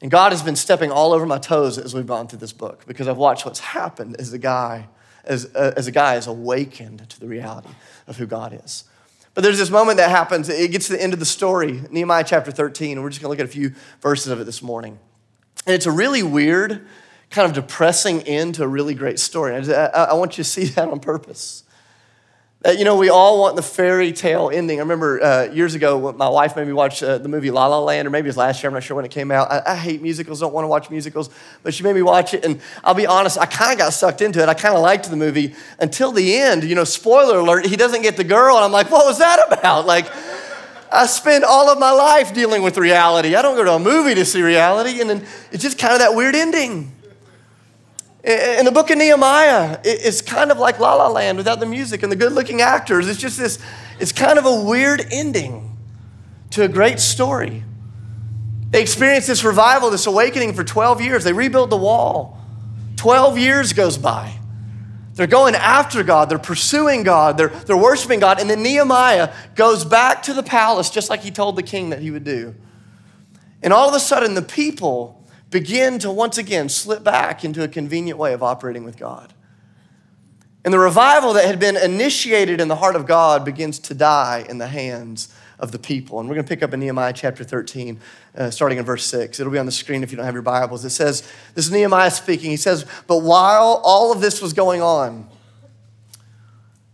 And 0.00 0.10
God 0.10 0.32
has 0.32 0.42
been 0.42 0.56
stepping 0.56 0.90
all 0.90 1.12
over 1.12 1.26
my 1.26 1.38
toes 1.38 1.76
as 1.76 1.94
we've 1.94 2.06
gone 2.06 2.26
through 2.28 2.38
this 2.38 2.52
book 2.52 2.84
because 2.87 3.08
I've 3.08 3.19
watched 3.19 3.44
what's 3.44 3.60
happened 3.60 4.16
as 4.19 4.32
a 4.32 4.38
guy 4.38 4.88
as, 5.25 5.50
uh, 5.55 5.75
as 5.76 5.87
a 5.87 5.93
guy 5.93 6.17
is 6.17 6.26
awakened 6.26 7.08
to 7.08 7.20
the 7.20 7.28
reality 7.28 7.70
of 8.06 8.17
who 8.17 8.26
God 8.26 8.58
is. 8.64 8.84
But 9.34 9.44
there's 9.44 9.58
this 9.58 9.70
moment 9.70 9.99
that 9.99 10.11
happens. 10.11 10.49
It 10.49 10.72
gets 10.72 10.87
to 10.88 10.93
the 10.94 11.02
end 11.02 11.12
of 11.12 11.19
the 11.19 11.26
story, 11.26 11.82
Nehemiah 11.90 12.25
chapter 12.25 12.50
13, 12.50 12.93
and 12.93 13.02
we're 13.02 13.11
just 13.11 13.22
going 13.22 13.28
to 13.28 13.31
look 13.31 13.40
at 13.40 13.49
a 13.49 13.58
few 13.58 13.75
verses 14.00 14.28
of 14.28 14.40
it 14.40 14.44
this 14.44 14.62
morning. 14.62 14.99
And 15.67 15.75
it's 15.75 15.87
a 15.87 15.93
really 15.93 16.22
weird, 16.22 16.87
kind 17.31 17.46
of 17.46 17.52
depressing 17.52 18.22
end 18.22 18.56
to 18.56 18.64
a 18.64 18.69
really 18.69 18.94
great 18.94 19.20
story. 19.20 19.55
I, 19.55 19.87
I 19.87 20.14
want 20.14 20.37
you 20.37 20.44
to 20.44 20.50
see 20.50 20.64
that 20.75 20.88
on 20.88 21.00
purpose. 21.00 21.64
Uh, 22.62 22.72
you 22.72 22.84
know, 22.84 22.94
we 22.94 23.08
all 23.08 23.40
want 23.40 23.56
the 23.56 23.62
fairy 23.62 24.12
tale 24.12 24.50
ending. 24.52 24.78
I 24.78 24.82
remember 24.82 25.22
uh, 25.22 25.44
years 25.44 25.74
ago, 25.74 26.12
my 26.12 26.28
wife 26.28 26.56
made 26.56 26.66
me 26.66 26.74
watch 26.74 27.02
uh, 27.02 27.16
the 27.16 27.28
movie 27.28 27.50
La 27.50 27.66
La 27.68 27.80
Land, 27.80 28.06
or 28.06 28.10
maybe 28.10 28.26
it 28.26 28.28
was 28.28 28.36
last 28.36 28.62
year, 28.62 28.68
I'm 28.68 28.74
not 28.74 28.82
sure 28.82 28.94
when 28.94 29.06
it 29.06 29.10
came 29.10 29.30
out. 29.30 29.50
I, 29.50 29.62
I 29.72 29.76
hate 29.76 30.02
musicals, 30.02 30.40
don't 30.40 30.52
want 30.52 30.64
to 30.64 30.68
watch 30.68 30.90
musicals, 30.90 31.30
but 31.62 31.72
she 31.72 31.82
made 31.82 31.94
me 31.94 32.02
watch 32.02 32.34
it, 32.34 32.44
and 32.44 32.60
I'll 32.84 32.92
be 32.92 33.06
honest, 33.06 33.38
I 33.38 33.46
kind 33.46 33.72
of 33.72 33.78
got 33.78 33.94
sucked 33.94 34.20
into 34.20 34.42
it. 34.42 34.48
I 34.50 34.52
kind 34.52 34.74
of 34.74 34.82
liked 34.82 35.08
the 35.08 35.16
movie 35.16 35.54
until 35.78 36.12
the 36.12 36.36
end. 36.36 36.64
You 36.64 36.74
know, 36.74 36.84
spoiler 36.84 37.38
alert, 37.38 37.64
he 37.64 37.76
doesn't 37.76 38.02
get 38.02 38.18
the 38.18 38.24
girl, 38.24 38.56
and 38.56 38.64
I'm 38.66 38.72
like, 38.72 38.90
what 38.90 39.06
was 39.06 39.20
that 39.20 39.40
about? 39.50 39.86
Like, 39.86 40.04
I 40.92 41.06
spend 41.06 41.44
all 41.44 41.70
of 41.70 41.78
my 41.78 41.92
life 41.92 42.34
dealing 42.34 42.60
with 42.60 42.76
reality. 42.76 43.36
I 43.36 43.40
don't 43.40 43.56
go 43.56 43.64
to 43.64 43.72
a 43.72 43.78
movie 43.78 44.14
to 44.16 44.26
see 44.26 44.42
reality, 44.42 45.00
and 45.00 45.08
then 45.08 45.26
it's 45.50 45.62
just 45.62 45.78
kind 45.78 45.94
of 45.94 46.00
that 46.00 46.14
weird 46.14 46.34
ending. 46.34 46.92
In 48.22 48.66
the 48.66 48.72
book 48.72 48.90
of 48.90 48.98
Nehemiah, 48.98 49.80
it's 49.82 50.20
kind 50.20 50.50
of 50.50 50.58
like 50.58 50.78
La 50.78 50.94
La 50.94 51.08
Land 51.08 51.38
without 51.38 51.58
the 51.58 51.66
music 51.66 52.02
and 52.02 52.12
the 52.12 52.16
good 52.16 52.32
looking 52.32 52.60
actors. 52.60 53.08
It's 53.08 53.18
just 53.18 53.38
this, 53.38 53.58
it's 53.98 54.12
kind 54.12 54.38
of 54.38 54.44
a 54.44 54.62
weird 54.62 55.06
ending 55.10 55.78
to 56.50 56.62
a 56.62 56.68
great 56.68 57.00
story. 57.00 57.64
They 58.70 58.82
experienced 58.82 59.26
this 59.26 59.42
revival, 59.42 59.88
this 59.90 60.06
awakening 60.06 60.52
for 60.52 60.64
12 60.64 61.00
years. 61.00 61.24
They 61.24 61.32
rebuild 61.32 61.70
the 61.70 61.78
wall. 61.78 62.38
12 62.96 63.38
years 63.38 63.72
goes 63.72 63.96
by. 63.96 64.34
They're 65.14 65.26
going 65.26 65.54
after 65.54 66.02
God, 66.02 66.28
they're 66.28 66.38
pursuing 66.38 67.02
God, 67.02 67.36
they're, 67.36 67.48
they're 67.48 67.76
worshiping 67.76 68.20
God. 68.20 68.40
And 68.40 68.48
then 68.48 68.62
Nehemiah 68.62 69.34
goes 69.54 69.84
back 69.84 70.22
to 70.24 70.34
the 70.34 70.42
palace 70.42 70.90
just 70.90 71.10
like 71.10 71.20
he 71.20 71.30
told 71.30 71.56
the 71.56 71.62
king 71.62 71.90
that 71.90 72.00
he 72.00 72.10
would 72.10 72.24
do. 72.24 72.54
And 73.62 73.72
all 73.72 73.88
of 73.88 73.94
a 73.94 74.00
sudden, 74.00 74.34
the 74.34 74.42
people 74.42 75.19
begin 75.50 75.99
to 76.00 76.11
once 76.11 76.38
again 76.38 76.69
slip 76.69 77.04
back 77.04 77.45
into 77.45 77.62
a 77.62 77.69
convenient 77.69 78.19
way 78.19 78.33
of 78.33 78.42
operating 78.42 78.85
with 78.85 78.97
God. 78.97 79.35
And 80.64 80.75
the 80.75 80.78
revival 80.78 81.33
that 81.35 81.47
had 81.47 81.59
been 81.59 81.76
initiated 81.76 82.61
in 82.61 82.69
the 82.69 82.76
heart 82.76 82.95
of 82.95 83.07
God 83.07 83.45
begins 83.45 83.78
to 83.80 83.95
die 83.95 84.45
in 84.49 84.59
the 84.59 84.66
hands 84.66 85.35
of 85.59 85.73
the 85.73 85.78
people. 85.78 86.21
And 86.21 86.28
we're 86.28 86.35
going 86.35 86.45
to 86.45 86.49
pick 86.49 86.62
up 86.62 86.75
in 86.75 86.80
Nehemiah 86.80 87.12
chapter 87.12 87.45
13, 87.45 88.00
uh, 88.37 88.50
starting 88.50 88.78
in 88.78 88.85
verse 88.85 89.04
6. 89.07 89.40
It'll 89.40 89.52
be 89.52 89.59
on 89.59 89.66
the 89.66 89.73
screen 89.73 90.02
if 90.02 90.11
you 90.11 90.16
don't 90.16 90.26
have 90.26 90.35
your 90.35 90.42
Bibles. 90.42 90.85
It 90.85 90.90
says, 90.90 91.23
This 91.54 91.66
is 91.66 91.73
Nehemiah 91.73 92.11
speaking. 92.11 92.50
He 92.50 92.57
says, 92.57 92.85
But 93.07 93.19
while 93.19 93.80
all 93.85 94.12
of 94.12 94.21
this 94.21 94.42
was 94.42 94.52
going 94.52 94.83
on, 94.83 95.28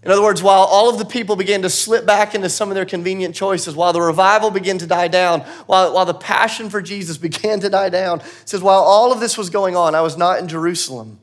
in 0.07 0.13
other 0.13 0.23
words, 0.23 0.41
while 0.41 0.63
all 0.63 0.89
of 0.89 0.99
the 0.99 1.05
people 1.05 1.35
began 1.35 1.63
to 1.63 1.69
slip 1.69 2.07
back 2.07 2.37
into 2.37 2.49
some 2.49 2.69
of 2.69 2.77
their 2.77 2.85
convenient 2.85 3.35
choices, 3.35 3.75
while 3.75 3.93
the 3.93 4.01
revival 4.01 4.53
began 4.53 4.79
to 4.79 4.87
die 4.87 5.09
down, 5.09 5.41
while, 5.67 5.93
while 5.93 6.05
the 6.05 6.15
passion 6.15 6.71
for 6.71 6.81
Jesus 6.81 7.19
began 7.19 7.59
to 7.59 7.69
die 7.69 7.89
down, 7.89 8.23
says, 8.45 8.63
while 8.63 8.83
all 8.83 9.11
of 9.11 9.19
this 9.19 9.37
was 9.37 9.51
going 9.51 9.75
on, 9.75 9.97
I 9.97 10.03
was 10.03 10.17
not 10.17 10.39
in 10.39 10.47
Jerusalem. 10.47 11.19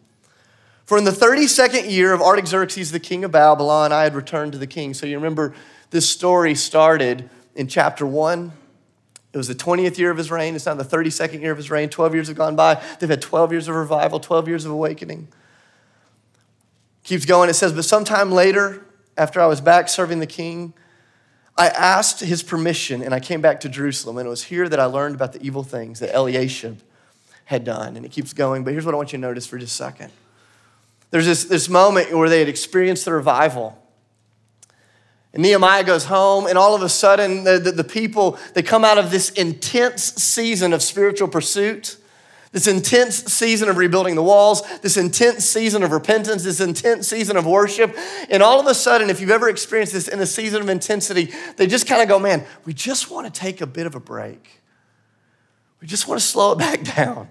For 0.83 0.97
in 0.97 1.05
the 1.05 1.11
32nd 1.11 1.89
year 1.89 2.11
of 2.11 2.21
Artaxerxes, 2.21 2.91
the 2.91 2.99
king 2.99 3.23
of 3.23 3.31
Babylon, 3.31 3.93
I 3.93 4.03
had 4.03 4.15
returned 4.15 4.51
to 4.51 4.57
the 4.57 4.67
king. 4.67 4.93
So 4.93 5.05
you 5.05 5.15
remember 5.15 5.53
this 5.91 6.09
story 6.09 6.53
started 6.53 7.29
in 7.55 7.69
chapter 7.69 8.05
1. 8.05 8.51
It 9.31 9.37
was 9.37 9.47
the 9.47 9.55
20th 9.55 9.97
year 9.97 10.11
of 10.11 10.17
his 10.17 10.29
reign. 10.29 10.55
It's 10.55 10.65
now 10.65 10.73
the 10.73 10.83
32nd 10.83 11.39
year 11.39 11.53
of 11.53 11.57
his 11.57 11.71
reign. 11.71 11.87
12 11.87 12.13
years 12.15 12.27
have 12.27 12.35
gone 12.35 12.57
by. 12.57 12.83
They've 12.99 13.09
had 13.09 13.21
12 13.21 13.53
years 13.53 13.69
of 13.69 13.75
revival, 13.75 14.19
12 14.19 14.49
years 14.49 14.65
of 14.65 14.71
awakening. 14.71 15.29
Keeps 17.03 17.25
going. 17.25 17.49
It 17.49 17.53
says, 17.53 17.73
But 17.73 17.85
sometime 17.85 18.31
later, 18.31 18.85
after 19.17 19.41
I 19.41 19.45
was 19.45 19.61
back 19.61 19.89
serving 19.89 20.19
the 20.19 20.27
king, 20.27 20.73
I 21.57 21.67
asked 21.67 22.21
his 22.21 22.41
permission 22.41 23.01
and 23.03 23.13
I 23.13 23.19
came 23.19 23.41
back 23.41 23.59
to 23.61 23.69
Jerusalem. 23.69 24.17
And 24.17 24.25
it 24.25 24.29
was 24.29 24.45
here 24.45 24.67
that 24.67 24.79
I 24.79 24.85
learned 24.85 25.15
about 25.15 25.33
the 25.33 25.43
evil 25.43 25.63
things 25.63 25.99
that 25.99 26.15
Eliashib 26.15 26.79
had 27.45 27.63
done. 27.63 27.95
And 27.95 28.05
it 28.05 28.11
keeps 28.11 28.33
going. 28.33 28.63
But 28.63 28.71
here's 28.71 28.85
what 28.85 28.95
I 28.95 28.97
want 28.97 29.13
you 29.13 29.17
to 29.17 29.21
notice 29.21 29.45
for 29.45 29.57
just 29.57 29.73
a 29.73 29.75
second. 29.75 30.11
There's 31.11 31.25
this, 31.25 31.43
this 31.43 31.69
moment 31.69 32.11
where 32.11 32.27
they 32.27 32.39
had 32.39 32.49
experienced 32.49 33.05
the 33.05 33.13
revival. 33.13 33.77
And 35.33 35.43
Nehemiah 35.43 35.83
goes 35.83 36.05
home, 36.05 36.45
and 36.45 36.57
all 36.57 36.75
of 36.75 36.83
a 36.83 36.89
sudden, 36.89 37.43
the, 37.43 37.59
the, 37.59 37.71
the, 37.71 37.83
people, 37.83 38.37
they 38.53 38.61
come 38.61 38.85
out 38.85 38.99
of 38.99 39.09
this 39.09 39.31
intense 39.31 40.03
season 40.03 40.73
of 40.73 40.83
spiritual 40.83 41.27
pursuit, 41.27 41.97
this 42.53 42.67
intense 42.67 43.15
season 43.33 43.67
of 43.67 43.77
rebuilding 43.77 44.15
the 44.15 44.23
walls, 44.23 44.61
this 44.79 44.95
intense 44.95 45.43
season 45.43 45.81
of 45.81 45.91
repentance, 45.91 46.43
this 46.43 46.61
intense 46.61 47.07
season 47.07 47.35
of 47.35 47.47
worship. 47.47 47.97
And 48.29 48.41
all 48.41 48.59
of 48.59 48.67
a 48.67 48.75
sudden, 48.75 49.09
if 49.09 49.19
you've 49.19 49.31
ever 49.31 49.49
experienced 49.49 49.91
this 49.91 50.07
in 50.07 50.19
a 50.19 50.25
season 50.25 50.61
of 50.61 50.69
intensity, 50.69 51.33
they 51.57 51.65
just 51.65 51.87
kind 51.87 52.01
of 52.01 52.07
go, 52.07 52.19
man, 52.19 52.45
we 52.63 52.73
just 52.73 53.09
want 53.09 53.25
to 53.25 53.39
take 53.39 53.59
a 53.59 53.65
bit 53.65 53.87
of 53.87 53.95
a 53.95 53.99
break. 53.99 54.61
We 55.81 55.87
just 55.87 56.07
want 56.07 56.21
to 56.21 56.25
slow 56.25 56.53
it 56.53 56.57
back 56.59 56.83
down. 56.95 57.27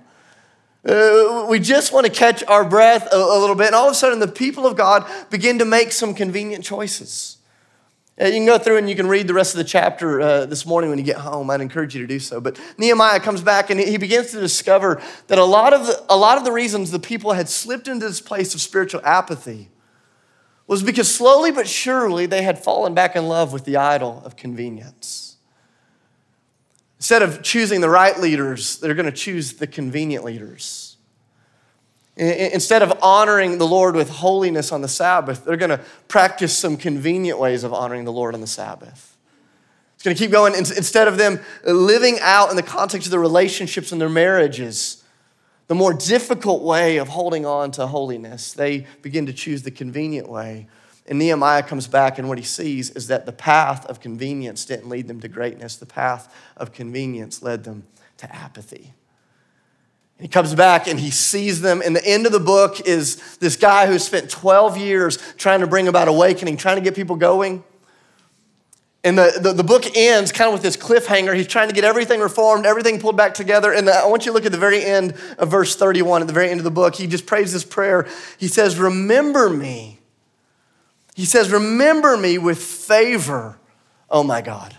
Uh, 0.84 1.46
we 1.48 1.60
just 1.60 1.92
want 1.92 2.04
to 2.04 2.12
catch 2.12 2.42
our 2.44 2.64
breath 2.64 3.06
a, 3.12 3.16
a 3.16 3.38
little 3.38 3.54
bit. 3.54 3.68
And 3.68 3.76
all 3.76 3.86
of 3.86 3.92
a 3.92 3.94
sudden, 3.94 4.18
the 4.18 4.26
people 4.26 4.66
of 4.66 4.76
God 4.76 5.08
begin 5.30 5.60
to 5.60 5.64
make 5.64 5.92
some 5.92 6.14
convenient 6.14 6.64
choices. 6.64 7.38
Uh, 8.20 8.26
you 8.26 8.32
can 8.32 8.46
go 8.46 8.58
through 8.58 8.76
and 8.76 8.90
you 8.90 8.94
can 8.94 9.06
read 9.06 9.26
the 9.26 9.34
rest 9.34 9.54
of 9.54 9.58
the 9.58 9.64
chapter 9.64 10.20
uh, 10.20 10.46
this 10.46 10.66
morning 10.66 10.90
when 10.90 10.98
you 10.98 11.04
get 11.04 11.16
home. 11.16 11.48
I'd 11.48 11.62
encourage 11.62 11.94
you 11.94 12.02
to 12.02 12.06
do 12.06 12.18
so. 12.18 12.40
But 12.40 12.60
Nehemiah 12.76 13.20
comes 13.20 13.40
back 13.40 13.70
and 13.70 13.80
he 13.80 13.96
begins 13.96 14.32
to 14.32 14.40
discover 14.40 15.00
that 15.28 15.38
a 15.38 15.44
lot 15.44 15.72
of 15.72 15.86
the, 15.86 16.04
a 16.10 16.16
lot 16.16 16.36
of 16.36 16.44
the 16.44 16.52
reasons 16.52 16.90
the 16.90 16.98
people 16.98 17.32
had 17.32 17.48
slipped 17.48 17.88
into 17.88 18.06
this 18.06 18.20
place 18.20 18.54
of 18.54 18.60
spiritual 18.60 19.00
apathy 19.02 19.70
was 20.66 20.82
because 20.82 21.12
slowly 21.12 21.50
but 21.50 21.66
surely 21.66 22.26
they 22.26 22.42
had 22.42 22.58
fallen 22.58 22.94
back 22.94 23.16
in 23.16 23.28
love 23.28 23.52
with 23.52 23.64
the 23.64 23.76
idol 23.76 24.22
of 24.24 24.36
convenience. 24.36 25.36
Instead 26.98 27.22
of 27.22 27.42
choosing 27.42 27.80
the 27.80 27.90
right 27.90 28.20
leaders, 28.20 28.78
they're 28.78 28.94
going 28.94 29.06
to 29.06 29.12
choose 29.12 29.54
the 29.54 29.66
convenient 29.66 30.22
leaders. 30.24 30.91
Instead 32.16 32.82
of 32.82 32.92
honoring 33.00 33.56
the 33.58 33.66
Lord 33.66 33.94
with 33.94 34.10
holiness 34.10 34.70
on 34.70 34.82
the 34.82 34.88
Sabbath, 34.88 35.44
they're 35.44 35.56
going 35.56 35.70
to 35.70 35.80
practice 36.08 36.56
some 36.56 36.76
convenient 36.76 37.38
ways 37.38 37.64
of 37.64 37.72
honoring 37.72 38.04
the 38.04 38.12
Lord 38.12 38.34
on 38.34 38.42
the 38.42 38.46
Sabbath. 38.46 39.16
It's 39.94 40.04
going 40.04 40.16
to 40.16 40.22
keep 40.22 40.30
going. 40.30 40.54
Instead 40.54 41.08
of 41.08 41.16
them 41.16 41.40
living 41.64 42.18
out 42.20 42.50
in 42.50 42.56
the 42.56 42.62
context 42.62 43.06
of 43.06 43.12
their 43.12 43.20
relationships 43.20 43.92
and 43.92 44.00
their 44.00 44.10
marriages, 44.10 45.02
the 45.68 45.74
more 45.74 45.94
difficult 45.94 46.62
way 46.62 46.98
of 46.98 47.08
holding 47.08 47.46
on 47.46 47.70
to 47.72 47.86
holiness, 47.86 48.52
they 48.52 48.86
begin 49.00 49.24
to 49.26 49.32
choose 49.32 49.62
the 49.62 49.70
convenient 49.70 50.28
way. 50.28 50.66
And 51.06 51.18
Nehemiah 51.18 51.62
comes 51.62 51.86
back, 51.86 52.18
and 52.18 52.28
what 52.28 52.36
he 52.36 52.44
sees 52.44 52.90
is 52.90 53.06
that 53.06 53.26
the 53.26 53.32
path 53.32 53.86
of 53.86 54.00
convenience 54.00 54.64
didn't 54.66 54.88
lead 54.88 55.08
them 55.08 55.20
to 55.20 55.28
greatness, 55.28 55.76
the 55.76 55.86
path 55.86 56.34
of 56.56 56.72
convenience 56.72 57.42
led 57.42 57.64
them 57.64 57.84
to 58.18 58.34
apathy. 58.34 58.92
He 60.22 60.28
comes 60.28 60.54
back 60.54 60.86
and 60.86 61.00
he 61.00 61.10
sees 61.10 61.62
them. 61.62 61.82
And 61.84 61.96
the 61.96 62.06
end 62.06 62.26
of 62.26 62.32
the 62.32 62.38
book 62.38 62.86
is 62.86 63.36
this 63.38 63.56
guy 63.56 63.88
who 63.88 63.98
spent 63.98 64.30
12 64.30 64.76
years 64.78 65.18
trying 65.36 65.60
to 65.60 65.66
bring 65.66 65.88
about 65.88 66.06
awakening, 66.06 66.58
trying 66.58 66.76
to 66.76 66.80
get 66.80 66.94
people 66.94 67.16
going. 67.16 67.64
And 69.02 69.18
the, 69.18 69.36
the, 69.42 69.52
the, 69.52 69.64
book 69.64 69.96
ends 69.96 70.30
kind 70.30 70.46
of 70.46 70.52
with 70.52 70.62
this 70.62 70.76
cliffhanger. 70.76 71.34
He's 71.34 71.48
trying 71.48 71.70
to 71.70 71.74
get 71.74 71.82
everything 71.82 72.20
reformed, 72.20 72.66
everything 72.66 73.00
pulled 73.00 73.16
back 73.16 73.34
together. 73.34 73.72
And 73.72 73.90
I 73.90 74.06
want 74.06 74.24
you 74.24 74.30
to 74.30 74.34
look 74.34 74.46
at 74.46 74.52
the 74.52 74.58
very 74.58 74.84
end 74.84 75.14
of 75.38 75.50
verse 75.50 75.74
31, 75.74 76.20
at 76.20 76.28
the 76.28 76.32
very 76.32 76.50
end 76.50 76.60
of 76.60 76.64
the 76.64 76.70
book. 76.70 76.94
He 76.94 77.08
just 77.08 77.26
prays 77.26 77.52
this 77.52 77.64
prayer. 77.64 78.06
He 78.38 78.46
says, 78.46 78.78
Remember 78.78 79.50
me. 79.50 79.98
He 81.16 81.24
says, 81.24 81.50
Remember 81.50 82.16
me 82.16 82.38
with 82.38 82.62
favor, 82.62 83.58
oh 84.08 84.22
my 84.22 84.40
God. 84.40 84.76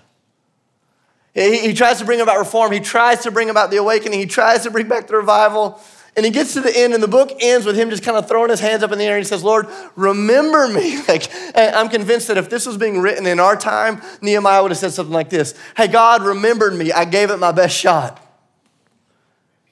He, 1.34 1.60
he 1.60 1.74
tries 1.74 2.00
to 2.00 2.06
bring 2.06 2.22
about 2.22 2.38
reform. 2.38 2.72
He 2.72 2.80
tries 2.80 3.24
to 3.24 3.32
bring 3.32 3.50
about 3.50 3.72
the 3.72 3.78
awakening. 3.78 4.20
He 4.20 4.26
tries 4.26 4.64
to 4.64 4.72
bring 4.72 4.88
back 4.88 5.08
the 5.08 5.16
revival. 5.16 5.82
And 6.16 6.26
he 6.26 6.32
gets 6.32 6.54
to 6.54 6.62
the 6.62 6.76
end, 6.76 6.94
and 6.94 7.02
the 7.02 7.08
book 7.08 7.32
ends 7.40 7.66
with 7.66 7.76
him 7.76 7.90
just 7.90 8.04
kind 8.04 8.16
of 8.18 8.28
throwing 8.28 8.52
his 8.52 8.60
hands 8.60 8.84
up 8.84 8.92
in 8.92 9.00
the 9.00 9.04
air. 9.04 9.16
And 9.16 9.24
he 9.24 9.28
says, 9.28 9.44
Lord, 9.44 9.68
remember 9.96 10.68
me. 10.68 11.02
Like, 11.08 11.30
I'm 11.56 11.90
convinced 11.90 12.28
that 12.28 12.38
if 12.38 12.50
this 12.50 12.66
was 12.66 12.78
being 12.78 13.00
written 13.00 13.26
in 13.26 13.40
our 13.40 13.56
time, 13.56 14.02
Nehemiah 14.22 14.62
would 14.62 14.72
have 14.72 14.78
said 14.78 14.94
something 14.94 15.14
like 15.14 15.30
this 15.30 15.54
Hey, 15.76 15.88
God 15.88 16.24
remembered 16.24 16.74
me. 16.74 16.92
I 16.92 17.06
gave 17.06 17.30
it 17.30 17.38
my 17.38 17.52
best 17.52 17.76
shot. 17.76 18.20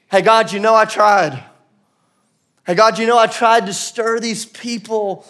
Hey, 0.09 0.21
God, 0.21 0.51
you 0.51 0.59
know 0.59 0.75
I 0.75 0.85
tried. 0.85 1.43
Hey, 2.65 2.75
God, 2.75 2.99
you 2.99 3.07
know 3.07 3.17
I 3.17 3.27
tried 3.27 3.67
to 3.67 3.73
stir 3.73 4.19
these 4.19 4.45
people 4.45 5.25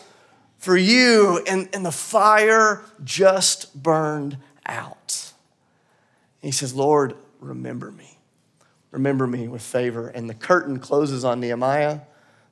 for 0.58 0.76
you, 0.76 1.44
and, 1.48 1.70
and 1.74 1.86
the 1.86 1.92
fire 1.92 2.84
just 3.04 3.74
burned 3.82 4.38
out. 4.66 5.31
He 6.42 6.52
says, 6.52 6.74
Lord, 6.74 7.16
remember 7.40 7.92
me. 7.92 8.18
Remember 8.92 9.26
me 9.26 9.48
with 9.48 9.62
favor. 9.62 10.08
And 10.08 10.30
the 10.30 10.34
curtain 10.34 10.80
closes 10.80 11.24
on 11.24 11.40
Nehemiah, 11.40 12.02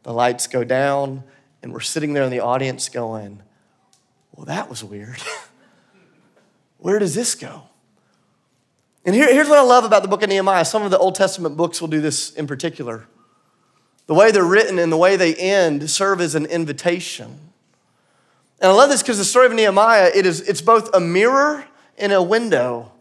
the 0.03 0.13
lights 0.13 0.47
go 0.47 0.63
down, 0.63 1.23
and 1.61 1.73
we're 1.73 1.79
sitting 1.81 2.13
there 2.13 2.23
in 2.23 2.31
the 2.31 2.39
audience 2.39 2.87
going, 2.87 3.41
Well, 4.33 4.45
that 4.45 4.69
was 4.69 4.83
weird. 4.83 5.21
Where 6.77 6.99
does 6.99 7.13
this 7.13 7.35
go? 7.35 7.63
And 9.05 9.13
here, 9.15 9.31
here's 9.33 9.49
what 9.49 9.57
I 9.57 9.63
love 9.63 9.83
about 9.83 10.01
the 10.01 10.07
book 10.07 10.23
of 10.23 10.29
Nehemiah. 10.29 10.63
Some 10.63 10.83
of 10.83 10.91
the 10.91 10.97
Old 10.97 11.15
Testament 11.15 11.57
books 11.57 11.81
will 11.81 11.87
do 11.89 11.99
this 11.99 12.31
in 12.31 12.47
particular. 12.47 13.07
The 14.07 14.13
way 14.13 14.31
they're 14.31 14.43
written 14.43 14.79
and 14.79 14.91
the 14.91 14.97
way 14.97 15.15
they 15.15 15.35
end 15.35 15.89
serve 15.89 16.21
as 16.21 16.35
an 16.35 16.45
invitation. 16.45 17.39
And 18.61 18.71
I 18.71 18.73
love 18.73 18.89
this 18.89 19.01
because 19.01 19.17
the 19.17 19.25
story 19.25 19.45
of 19.45 19.53
Nehemiah, 19.53 20.11
it 20.13 20.25
is, 20.25 20.41
it's 20.41 20.61
both 20.61 20.93
a 20.93 20.99
mirror 20.99 21.65
and 21.97 22.11
a 22.11 22.21
window 22.21 22.91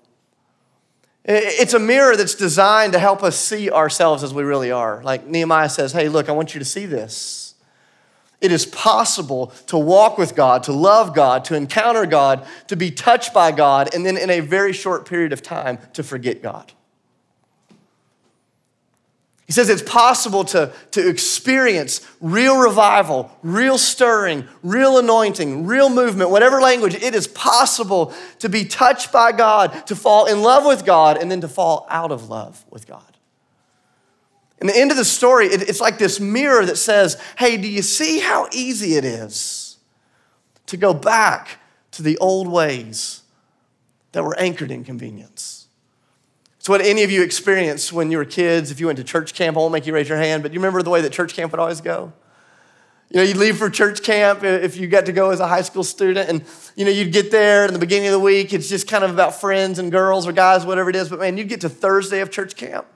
it's 1.30 1.74
a 1.74 1.78
mirror 1.78 2.16
that's 2.16 2.34
designed 2.34 2.94
to 2.94 2.98
help 2.98 3.22
us 3.22 3.38
see 3.38 3.70
ourselves 3.70 4.22
as 4.24 4.32
we 4.32 4.42
really 4.42 4.70
are. 4.70 5.02
Like 5.02 5.26
Nehemiah 5.26 5.68
says, 5.68 5.92
Hey, 5.92 6.08
look, 6.08 6.28
I 6.28 6.32
want 6.32 6.54
you 6.54 6.58
to 6.58 6.64
see 6.64 6.86
this. 6.86 7.54
It 8.40 8.52
is 8.52 8.64
possible 8.64 9.48
to 9.66 9.76
walk 9.76 10.16
with 10.16 10.34
God, 10.34 10.62
to 10.64 10.72
love 10.72 11.14
God, 11.14 11.44
to 11.46 11.54
encounter 11.54 12.06
God, 12.06 12.46
to 12.68 12.76
be 12.76 12.90
touched 12.90 13.34
by 13.34 13.50
God, 13.50 13.92
and 13.94 14.06
then 14.06 14.16
in 14.16 14.30
a 14.30 14.40
very 14.40 14.72
short 14.72 15.06
period 15.06 15.32
of 15.32 15.42
time 15.42 15.78
to 15.94 16.02
forget 16.02 16.40
God. 16.40 16.72
He 19.48 19.54
says 19.54 19.70
it's 19.70 19.80
possible 19.80 20.44
to, 20.44 20.70
to 20.90 21.08
experience 21.08 22.06
real 22.20 22.60
revival, 22.60 23.34
real 23.42 23.78
stirring, 23.78 24.46
real 24.62 24.98
anointing, 24.98 25.66
real 25.66 25.88
movement, 25.88 26.28
whatever 26.28 26.60
language, 26.60 26.94
it 26.94 27.14
is 27.14 27.26
possible 27.26 28.12
to 28.40 28.50
be 28.50 28.66
touched 28.66 29.10
by 29.10 29.32
God, 29.32 29.86
to 29.86 29.96
fall 29.96 30.26
in 30.26 30.42
love 30.42 30.66
with 30.66 30.84
God, 30.84 31.16
and 31.16 31.30
then 31.30 31.40
to 31.40 31.48
fall 31.48 31.86
out 31.88 32.12
of 32.12 32.28
love 32.28 32.62
with 32.70 32.86
God. 32.86 33.16
And 34.60 34.68
the 34.68 34.76
end 34.76 34.90
of 34.90 34.98
the 34.98 35.04
story, 35.04 35.46
it, 35.46 35.66
it's 35.66 35.80
like 35.80 35.96
this 35.96 36.20
mirror 36.20 36.66
that 36.66 36.76
says, 36.76 37.18
hey, 37.38 37.56
do 37.56 37.68
you 37.68 37.80
see 37.80 38.18
how 38.18 38.48
easy 38.52 38.96
it 38.96 39.04
is 39.06 39.78
to 40.66 40.76
go 40.76 40.92
back 40.92 41.58
to 41.92 42.02
the 42.02 42.18
old 42.18 42.48
ways 42.48 43.22
that 44.12 44.22
were 44.22 44.38
anchored 44.38 44.70
in 44.70 44.84
convenience? 44.84 45.67
It's 46.58 46.68
what 46.68 46.80
any 46.80 47.02
of 47.02 47.10
you 47.10 47.22
experienced 47.22 47.92
when 47.92 48.10
you 48.10 48.18
were 48.18 48.24
kids. 48.24 48.70
If 48.70 48.80
you 48.80 48.86
went 48.86 48.98
to 48.98 49.04
church 49.04 49.34
camp, 49.34 49.56
I 49.56 49.60
won't 49.60 49.72
make 49.72 49.86
you 49.86 49.94
raise 49.94 50.08
your 50.08 50.18
hand, 50.18 50.42
but 50.42 50.52
you 50.52 50.58
remember 50.58 50.82
the 50.82 50.90
way 50.90 51.00
that 51.00 51.12
church 51.12 51.34
camp 51.34 51.52
would 51.52 51.60
always 51.60 51.80
go? 51.80 52.12
You 53.10 53.16
know, 53.18 53.22
you'd 53.22 53.38
leave 53.38 53.56
for 53.56 53.70
church 53.70 54.02
camp 54.02 54.44
if 54.44 54.76
you 54.76 54.86
got 54.86 55.06
to 55.06 55.12
go 55.12 55.30
as 55.30 55.40
a 55.40 55.48
high 55.48 55.62
school 55.62 55.82
student, 55.82 56.28
and 56.28 56.44
you 56.76 56.84
know, 56.84 56.90
you'd 56.90 57.12
get 57.12 57.30
there 57.30 57.64
in 57.64 57.72
the 57.72 57.78
beginning 57.78 58.08
of 58.08 58.12
the 58.12 58.20
week, 58.20 58.52
it's 58.52 58.68
just 58.68 58.86
kind 58.86 59.02
of 59.02 59.10
about 59.10 59.40
friends 59.40 59.78
and 59.78 59.90
girls 59.90 60.26
or 60.26 60.32
guys, 60.32 60.66
whatever 60.66 60.90
it 60.90 60.96
is. 60.96 61.08
But 61.08 61.20
man, 61.20 61.38
you'd 61.38 61.48
get 61.48 61.62
to 61.62 61.70
Thursday 61.70 62.20
of 62.20 62.30
church 62.30 62.54
camp. 62.54 62.86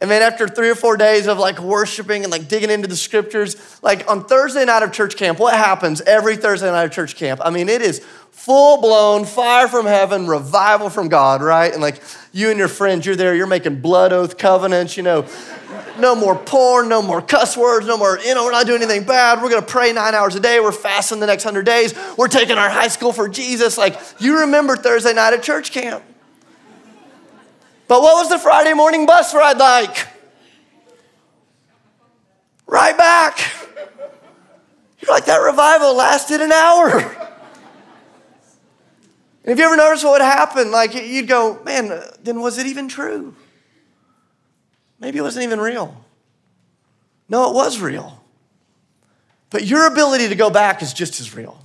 And 0.00 0.10
then 0.10 0.22
after 0.22 0.46
three 0.46 0.68
or 0.68 0.74
four 0.74 0.96
days 0.96 1.26
of 1.26 1.38
like 1.38 1.58
worshiping 1.60 2.24
and 2.24 2.30
like 2.30 2.46
digging 2.46 2.70
into 2.70 2.86
the 2.86 2.96
scriptures, 2.96 3.56
like 3.82 4.08
on 4.10 4.24
Thursday 4.24 4.64
night 4.64 4.82
of 4.82 4.92
church 4.92 5.16
camp, 5.16 5.38
what 5.38 5.54
happens 5.54 6.00
every 6.02 6.36
Thursday 6.36 6.70
night 6.70 6.84
of 6.84 6.92
church 6.92 7.16
camp? 7.16 7.40
I 7.42 7.50
mean, 7.50 7.68
it 7.68 7.80
is 7.80 8.04
full 8.34 8.78
blown 8.80 9.24
fire 9.24 9.68
from 9.68 9.86
heaven, 9.86 10.26
revival 10.26 10.90
from 10.90 11.08
God, 11.08 11.40
right? 11.40 11.72
And 11.72 11.80
like 11.80 12.02
you 12.32 12.50
and 12.50 12.58
your 12.58 12.68
friends, 12.68 13.06
you're 13.06 13.16
there, 13.16 13.34
you're 13.34 13.46
making 13.46 13.80
blood 13.80 14.12
oath 14.12 14.36
covenants, 14.36 14.98
you 14.98 15.02
know, 15.02 15.26
no 15.98 16.14
more 16.14 16.36
porn, 16.36 16.88
no 16.88 17.00
more 17.00 17.22
cuss 17.22 17.56
words, 17.56 17.86
no 17.86 17.96
more, 17.96 18.18
you 18.18 18.34
know, 18.34 18.44
we're 18.44 18.52
not 18.52 18.66
doing 18.66 18.82
anything 18.82 19.04
bad. 19.04 19.40
We're 19.40 19.48
gonna 19.48 19.62
pray 19.62 19.92
nine 19.94 20.14
hours 20.14 20.34
a 20.34 20.40
day. 20.40 20.60
We're 20.60 20.72
fasting 20.72 21.20
the 21.20 21.26
next 21.26 21.44
hundred 21.44 21.64
days. 21.64 21.94
We're 22.18 22.28
taking 22.28 22.58
our 22.58 22.68
high 22.68 22.88
school 22.88 23.12
for 23.12 23.28
Jesus. 23.28 23.78
Like 23.78 23.98
you 24.18 24.40
remember 24.40 24.76
Thursday 24.76 25.14
night 25.14 25.32
at 25.32 25.42
church 25.42 25.72
camp. 25.72 26.04
But 27.86 28.02
what 28.02 28.16
was 28.16 28.28
the 28.28 28.38
Friday 28.38 28.74
morning 28.74 29.06
bus 29.06 29.32
ride 29.32 29.58
like? 29.58 30.08
Right 32.66 32.96
back. 32.96 33.38
You're 35.00 35.12
like, 35.12 35.26
that 35.26 35.38
revival 35.38 35.94
lasted 35.94 36.40
an 36.40 36.52
hour. 36.52 37.30
And 39.44 39.52
if 39.52 39.58
you 39.58 39.64
ever 39.64 39.76
notice 39.76 40.02
what 40.02 40.12
would 40.12 40.22
happen, 40.22 40.70
like 40.70 40.94
you'd 40.94 41.28
go, 41.28 41.62
man, 41.64 41.92
uh, 41.92 42.10
then 42.22 42.40
was 42.40 42.56
it 42.56 42.66
even 42.66 42.88
true? 42.88 43.34
Maybe 44.98 45.18
it 45.18 45.22
wasn't 45.22 45.44
even 45.44 45.60
real. 45.60 46.02
No, 47.28 47.50
it 47.50 47.54
was 47.54 47.78
real. 47.78 48.24
But 49.50 49.66
your 49.66 49.86
ability 49.86 50.28
to 50.28 50.34
go 50.34 50.48
back 50.48 50.82
is 50.82 50.94
just 50.94 51.20
as 51.20 51.34
real. 51.34 51.60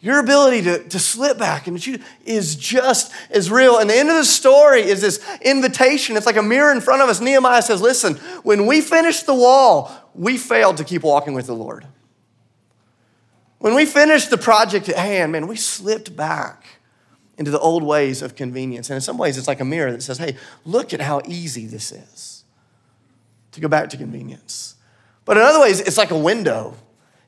Your 0.00 0.18
ability 0.18 0.62
to, 0.62 0.88
to 0.88 0.98
slip 0.98 1.38
back 1.38 1.66
and 1.66 1.86
you 1.86 2.00
is 2.24 2.56
just 2.56 3.12
as 3.30 3.50
real. 3.50 3.78
And 3.78 3.88
the 3.88 3.94
end 3.94 4.08
of 4.08 4.16
the 4.16 4.24
story 4.24 4.80
is 4.80 5.02
this 5.02 5.24
invitation. 5.42 6.16
It's 6.16 6.26
like 6.26 6.36
a 6.36 6.42
mirror 6.42 6.72
in 6.72 6.80
front 6.80 7.02
of 7.02 7.08
us. 7.08 7.20
Nehemiah 7.20 7.62
says, 7.62 7.80
Listen, 7.82 8.14
when 8.42 8.66
we 8.66 8.80
finished 8.80 9.26
the 9.26 9.34
wall, 9.34 9.92
we 10.14 10.38
failed 10.38 10.78
to 10.78 10.84
keep 10.84 11.02
walking 11.02 11.34
with 11.34 11.46
the 11.46 11.54
Lord. 11.54 11.86
When 13.60 13.74
we 13.74 13.84
finished 13.84 14.30
the 14.30 14.38
project 14.38 14.88
at 14.88 14.96
hand, 14.96 15.32
man, 15.32 15.46
we 15.46 15.56
slipped 15.56 16.16
back 16.16 16.64
into 17.36 17.50
the 17.50 17.60
old 17.60 17.82
ways 17.82 18.22
of 18.22 18.34
convenience. 18.34 18.88
And 18.88 18.96
in 18.96 19.00
some 19.02 19.18
ways, 19.18 19.36
it's 19.38 19.46
like 19.46 19.60
a 19.60 19.64
mirror 19.64 19.92
that 19.92 20.02
says, 20.02 20.18
hey, 20.18 20.36
look 20.64 20.92
at 20.92 21.00
how 21.00 21.20
easy 21.26 21.66
this 21.66 21.92
is 21.92 22.44
to 23.52 23.60
go 23.60 23.68
back 23.68 23.90
to 23.90 23.98
convenience. 23.98 24.76
But 25.26 25.36
in 25.36 25.42
other 25.42 25.60
ways, 25.60 25.80
it's 25.80 25.98
like 25.98 26.10
a 26.10 26.18
window. 26.18 26.74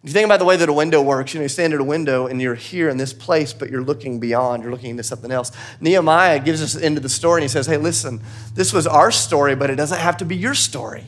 If 0.02 0.08
you 0.08 0.14
think 0.14 0.24
about 0.24 0.38
the 0.38 0.46
way 0.46 0.56
that 0.56 0.68
a 0.68 0.72
window 0.72 1.02
works, 1.02 1.34
you 1.34 1.40
know, 1.40 1.42
you 1.42 1.48
stand 1.50 1.74
at 1.74 1.80
a 1.80 1.84
window 1.84 2.26
and 2.26 2.40
you're 2.40 2.54
here 2.54 2.88
in 2.88 2.96
this 2.96 3.12
place, 3.12 3.52
but 3.52 3.70
you're 3.70 3.84
looking 3.84 4.18
beyond, 4.18 4.62
you're 4.62 4.72
looking 4.72 4.90
into 4.90 5.02
something 5.02 5.30
else. 5.30 5.52
Nehemiah 5.80 6.40
gives 6.40 6.62
us 6.62 6.74
into 6.74 7.00
the 7.00 7.10
story 7.10 7.42
and 7.42 7.44
he 7.44 7.48
says, 7.48 7.66
hey, 7.66 7.76
listen, 7.76 8.22
this 8.54 8.72
was 8.72 8.86
our 8.86 9.10
story, 9.10 9.54
but 9.54 9.68
it 9.68 9.76
doesn't 9.76 10.00
have 10.00 10.16
to 10.16 10.24
be 10.24 10.34
your 10.34 10.54
story. 10.54 11.04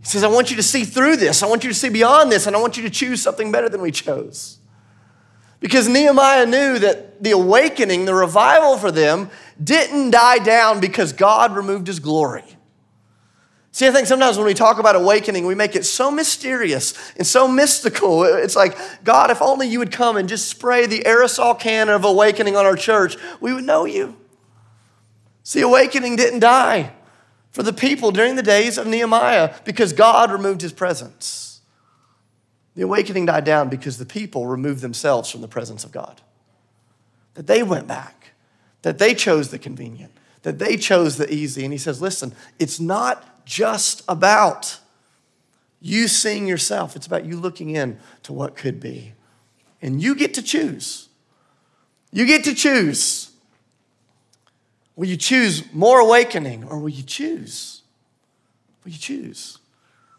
He 0.00 0.06
says, 0.06 0.24
I 0.24 0.28
want 0.28 0.50
you 0.50 0.56
to 0.56 0.62
see 0.62 0.84
through 0.84 1.16
this. 1.16 1.42
I 1.42 1.46
want 1.46 1.62
you 1.62 1.70
to 1.70 1.74
see 1.74 1.90
beyond 1.90 2.32
this, 2.32 2.46
and 2.46 2.56
I 2.56 2.60
want 2.60 2.76
you 2.76 2.82
to 2.84 2.90
choose 2.90 3.20
something 3.20 3.52
better 3.52 3.68
than 3.68 3.82
we 3.82 3.90
chose. 3.90 4.58
Because 5.60 5.88
Nehemiah 5.88 6.46
knew 6.46 6.78
that 6.78 7.22
the 7.22 7.32
awakening, 7.32 8.06
the 8.06 8.14
revival 8.14 8.78
for 8.78 8.90
them, 8.90 9.30
didn't 9.62 10.10
die 10.10 10.38
down 10.38 10.80
because 10.80 11.12
God 11.12 11.54
removed 11.54 11.86
his 11.86 12.00
glory. 12.00 12.44
See, 13.72 13.86
I 13.86 13.92
think 13.92 14.06
sometimes 14.06 14.38
when 14.38 14.46
we 14.46 14.54
talk 14.54 14.78
about 14.78 14.96
awakening, 14.96 15.46
we 15.46 15.54
make 15.54 15.76
it 15.76 15.84
so 15.84 16.10
mysterious 16.10 16.94
and 17.16 17.26
so 17.26 17.46
mystical. 17.46 18.24
It's 18.24 18.56
like, 18.56 18.76
God, 19.04 19.30
if 19.30 19.40
only 19.42 19.68
you 19.68 19.78
would 19.78 19.92
come 19.92 20.16
and 20.16 20.28
just 20.28 20.48
spray 20.48 20.86
the 20.86 21.00
aerosol 21.00 21.60
can 21.60 21.90
of 21.90 22.04
awakening 22.04 22.56
on 22.56 22.64
our 22.64 22.74
church, 22.74 23.16
we 23.40 23.52
would 23.52 23.64
know 23.64 23.84
you. 23.84 24.16
See, 25.44 25.60
awakening 25.60 26.16
didn't 26.16 26.40
die 26.40 26.94
for 27.50 27.62
the 27.62 27.72
people 27.72 28.10
during 28.10 28.36
the 28.36 28.42
days 28.42 28.78
of 28.78 28.86
Nehemiah 28.86 29.54
because 29.64 29.92
God 29.92 30.30
removed 30.30 30.62
his 30.62 30.72
presence. 30.72 31.60
The 32.74 32.82
awakening 32.82 33.26
died 33.26 33.44
down 33.44 33.68
because 33.68 33.98
the 33.98 34.06
people 34.06 34.46
removed 34.46 34.80
themselves 34.80 35.30
from 35.30 35.40
the 35.40 35.48
presence 35.48 35.84
of 35.84 35.92
God. 35.92 36.20
That 37.34 37.46
they 37.46 37.62
went 37.62 37.86
back, 37.86 38.32
that 38.82 38.98
they 38.98 39.14
chose 39.14 39.50
the 39.50 39.58
convenient, 39.58 40.12
that 40.42 40.58
they 40.58 40.76
chose 40.76 41.16
the 41.16 41.32
easy. 41.32 41.64
And 41.64 41.72
he 41.72 41.78
says, 41.78 42.00
listen, 42.00 42.34
it's 42.58 42.78
not 42.80 43.44
just 43.44 44.02
about 44.08 44.78
you 45.80 46.08
seeing 46.08 46.46
yourself, 46.46 46.94
it's 46.94 47.06
about 47.06 47.24
you 47.24 47.36
looking 47.36 47.70
in 47.70 47.98
to 48.22 48.32
what 48.32 48.56
could 48.56 48.80
be. 48.80 49.14
And 49.82 50.02
you 50.02 50.14
get 50.14 50.34
to 50.34 50.42
choose. 50.42 51.08
You 52.12 52.26
get 52.26 52.44
to 52.44 52.54
choose. 52.54 53.29
Will 55.00 55.06
you 55.06 55.16
choose 55.16 55.64
more 55.72 55.98
awakening 55.98 56.64
or 56.64 56.78
will 56.78 56.90
you 56.90 57.02
choose? 57.02 57.80
Will 58.84 58.92
you 58.92 58.98
choose? 58.98 59.56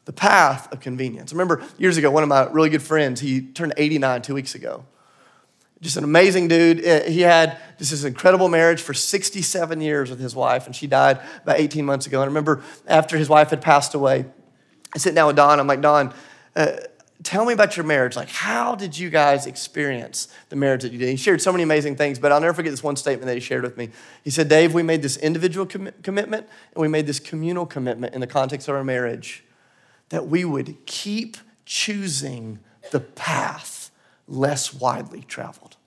The 0.05 0.11
path 0.11 0.73
of 0.73 0.79
convenience. 0.79 1.31
I 1.31 1.35
remember 1.35 1.63
years 1.77 1.97
ago, 1.97 2.09
one 2.09 2.23
of 2.23 2.29
my 2.29 2.45
really 2.45 2.69
good 2.71 2.81
friends, 2.81 3.21
he 3.21 3.41
turned 3.41 3.75
89 3.77 4.23
two 4.23 4.33
weeks 4.33 4.55
ago. 4.55 4.83
Just 5.81 5.97
an 5.97 6.03
amazing 6.03 6.47
dude. 6.47 6.83
Uh, 6.83 7.03
he 7.03 7.21
had 7.21 7.59
just 7.77 7.91
this 7.91 8.03
incredible 8.03 8.49
marriage 8.49 8.81
for 8.81 8.95
67 8.95 9.81
years 9.81 10.09
with 10.09 10.19
his 10.19 10.35
wife, 10.35 10.65
and 10.65 10.75
she 10.75 10.87
died 10.87 11.19
about 11.43 11.59
18 11.59 11.85
months 11.85 12.07
ago. 12.07 12.17
And 12.17 12.23
I 12.23 12.27
remember 12.29 12.63
after 12.87 13.19
his 13.19 13.29
wife 13.29 13.51
had 13.51 13.61
passed 13.61 13.93
away, 13.93 14.25
I 14.95 14.97
sit 14.97 15.13
down 15.13 15.27
with 15.27 15.35
Don. 15.35 15.59
I'm 15.59 15.67
like, 15.67 15.81
Don, 15.81 16.11
uh, 16.55 16.71
tell 17.23 17.45
me 17.45 17.53
about 17.53 17.77
your 17.77 17.85
marriage. 17.85 18.15
Like, 18.15 18.29
how 18.29 18.75
did 18.75 18.97
you 18.97 19.09
guys 19.09 19.45
experience 19.45 20.27
the 20.49 20.55
marriage 20.55 20.81
that 20.83 20.91
you 20.91 20.97
did? 20.97 21.09
He 21.09 21.17
shared 21.17 21.41
so 21.41 21.51
many 21.51 21.63
amazing 21.63 21.95
things, 21.95 22.19
but 22.19 22.31
I'll 22.31 22.41
never 22.41 22.53
forget 22.53 22.71
this 22.71 22.83
one 22.83 22.95
statement 22.95 23.27
that 23.27 23.35
he 23.35 23.39
shared 23.39 23.63
with 23.63 23.77
me. 23.77 23.89
He 24.23 24.29
said, 24.29 24.49
Dave, 24.49 24.73
we 24.73 24.83
made 24.83 25.01
this 25.01 25.17
individual 25.17 25.65
com- 25.65 25.91
commitment 26.03 26.47
and 26.73 26.81
we 26.81 26.87
made 26.87 27.07
this 27.07 27.19
communal 27.19 27.65
commitment 27.65 28.13
in 28.13 28.21
the 28.21 28.27
context 28.27 28.67
of 28.67 28.75
our 28.75 28.83
marriage 28.83 29.43
that 30.09 30.27
we 30.27 30.43
would 30.43 30.85
keep 30.85 31.37
choosing 31.65 32.59
the 32.91 32.99
path 32.99 33.91
less 34.27 34.73
widely 34.73 35.21
traveled. 35.21 35.77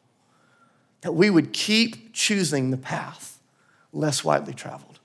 That 1.02 1.12
we 1.12 1.28
would 1.30 1.52
keep 1.52 2.12
choosing 2.12 2.70
the 2.70 2.78
path 2.78 3.38
less 3.92 4.24
widely 4.24 4.54
traveled. 4.54 4.98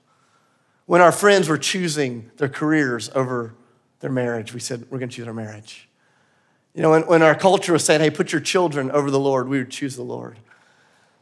When 0.86 1.00
our 1.00 1.12
friends 1.12 1.48
were 1.48 1.58
choosing 1.58 2.30
their 2.38 2.48
careers 2.48 3.10
over 3.14 3.54
their 4.00 4.10
marriage, 4.10 4.54
we 4.54 4.60
said, 4.60 4.86
we're 4.90 4.98
going 4.98 5.10
to 5.10 5.16
choose 5.16 5.28
our 5.28 5.34
marriage. 5.34 5.89
You 6.74 6.82
know, 6.82 6.90
when, 6.90 7.02
when 7.02 7.22
our 7.22 7.34
culture 7.34 7.72
was 7.72 7.84
saying, 7.84 8.00
hey, 8.00 8.10
put 8.10 8.32
your 8.32 8.40
children 8.40 8.90
over 8.90 9.10
the 9.10 9.18
Lord, 9.18 9.48
we 9.48 9.58
would 9.58 9.70
choose 9.70 9.96
the 9.96 10.02
Lord. 10.02 10.38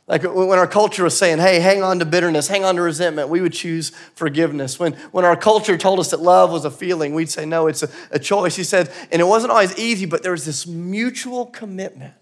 Like 0.06 0.22
when 0.22 0.58
our 0.58 0.66
culture 0.66 1.04
was 1.04 1.18
saying, 1.18 1.38
hey, 1.38 1.61
hang 1.61 1.82
on 1.82 1.98
to 1.98 2.06
bitterness, 2.06 2.48
hang 2.48 2.64
on 2.64 2.76
to 2.76 2.82
resentment, 2.82 3.28
we 3.28 3.42
would 3.42 3.52
choose 3.52 3.90
forgiveness. 4.14 4.78
When, 4.78 4.94
when 5.12 5.26
our 5.26 5.37
culture 5.37 5.76
told 5.76 6.00
us 6.00 6.11
that 6.12 6.20
love 6.20 6.50
was 6.50 6.64
a 6.64 6.70
feeling, 6.70 7.12
we'd 7.12 7.28
say, 7.28 7.44
no, 7.44 7.66
it's 7.66 7.82
a, 7.82 7.90
a 8.11 8.18
choice. 8.18 8.56
He 8.56 8.64
said, 8.64 8.90
and 9.12 9.20
it 9.20 9.26
wasn't 9.26 9.52
always 9.52 9.78
easy, 9.78 10.06
but 10.06 10.22
there 10.22 10.32
was 10.32 10.46
this 10.46 10.66
mutual 10.66 11.44
commitment 11.46 12.14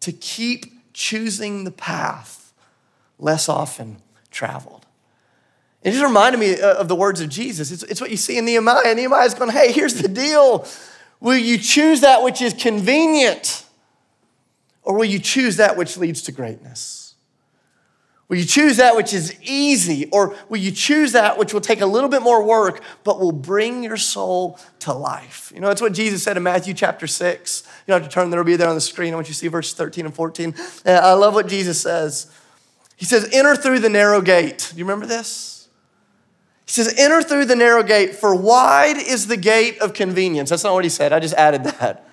to 0.00 0.12
keep 0.12 0.92
choosing 0.94 1.64
the 1.64 1.70
path 1.70 2.54
less 3.18 3.50
often 3.50 3.98
traveled. 4.30 4.86
It 5.82 5.92
just 5.92 6.04
reminded 6.04 6.38
me 6.38 6.58
of 6.58 6.88
the 6.88 6.96
words 6.96 7.20
of 7.20 7.28
Jesus. 7.28 7.70
It's, 7.70 7.82
it's 7.82 8.00
what 8.00 8.10
you 8.10 8.16
see 8.16 8.38
in 8.38 8.46
Nehemiah. 8.46 8.94
Nehemiah's 8.94 9.34
going, 9.34 9.50
hey, 9.50 9.72
here's 9.72 9.94
the 9.94 10.08
deal. 10.08 10.66
Will 11.20 11.36
you 11.36 11.58
choose 11.58 12.00
that 12.00 12.22
which 12.22 12.40
is 12.40 12.54
convenient? 12.54 13.64
Or 14.82 14.96
will 14.96 15.04
you 15.04 15.18
choose 15.18 15.56
that 15.56 15.76
which 15.76 15.96
leads 15.96 16.22
to 16.22 16.32
greatness? 16.32 17.00
Will 18.30 18.38
you 18.38 18.44
choose 18.44 18.76
that 18.76 18.94
which 18.94 19.12
is 19.12 19.36
easy? 19.42 20.08
Or 20.12 20.36
will 20.48 20.58
you 20.58 20.70
choose 20.70 21.12
that 21.12 21.36
which 21.36 21.52
will 21.52 21.60
take 21.60 21.80
a 21.80 21.86
little 21.86 22.08
bit 22.08 22.22
more 22.22 22.42
work, 22.44 22.80
but 23.02 23.18
will 23.18 23.32
bring 23.32 23.82
your 23.82 23.96
soul 23.96 24.56
to 24.78 24.92
life? 24.92 25.50
You 25.52 25.60
know, 25.60 25.66
that's 25.66 25.82
what 25.82 25.92
Jesus 25.92 26.22
said 26.22 26.36
in 26.36 26.44
Matthew 26.44 26.72
chapter 26.72 27.08
6. 27.08 27.62
You 27.66 27.92
don't 27.92 28.02
have 28.02 28.08
to 28.08 28.14
turn, 28.14 28.30
there 28.30 28.38
will 28.38 28.44
be 28.44 28.54
there 28.54 28.68
on 28.68 28.76
the 28.76 28.80
screen. 28.80 29.12
I 29.12 29.16
want 29.16 29.26
you 29.26 29.34
to 29.34 29.38
see 29.38 29.48
verses 29.48 29.74
13 29.74 30.06
and 30.06 30.14
14. 30.14 30.54
Uh, 30.86 30.90
I 30.90 31.12
love 31.14 31.34
what 31.34 31.48
Jesus 31.48 31.80
says. 31.80 32.32
He 32.96 33.04
says, 33.04 33.28
Enter 33.32 33.56
through 33.56 33.80
the 33.80 33.88
narrow 33.88 34.20
gate. 34.20 34.68
Do 34.70 34.78
you 34.78 34.84
remember 34.84 35.06
this? 35.06 35.59
He 36.66 36.72
says, 36.72 36.94
Enter 36.98 37.22
through 37.22 37.46
the 37.46 37.56
narrow 37.56 37.82
gate, 37.82 38.14
for 38.14 38.34
wide 38.34 38.96
is 38.96 39.26
the 39.26 39.36
gate 39.36 39.80
of 39.80 39.94
convenience. 39.94 40.50
That's 40.50 40.64
not 40.64 40.74
what 40.74 40.84
he 40.84 40.90
said, 40.90 41.12
I 41.12 41.20
just 41.20 41.34
added 41.34 41.64
that. 41.64 42.06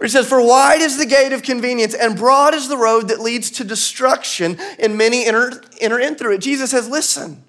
He 0.00 0.08
says, 0.08 0.28
For 0.28 0.44
wide 0.44 0.80
is 0.80 0.96
the 0.96 1.06
gate 1.06 1.32
of 1.32 1.42
convenience, 1.42 1.94
and 1.94 2.16
broad 2.16 2.54
is 2.54 2.68
the 2.68 2.76
road 2.76 3.08
that 3.08 3.20
leads 3.20 3.50
to 3.52 3.64
destruction, 3.64 4.58
and 4.78 4.96
many 4.96 5.26
enter, 5.26 5.62
enter 5.80 5.98
in 5.98 6.14
through 6.14 6.34
it. 6.34 6.38
Jesus 6.38 6.70
says, 6.70 6.88
Listen. 6.88 7.44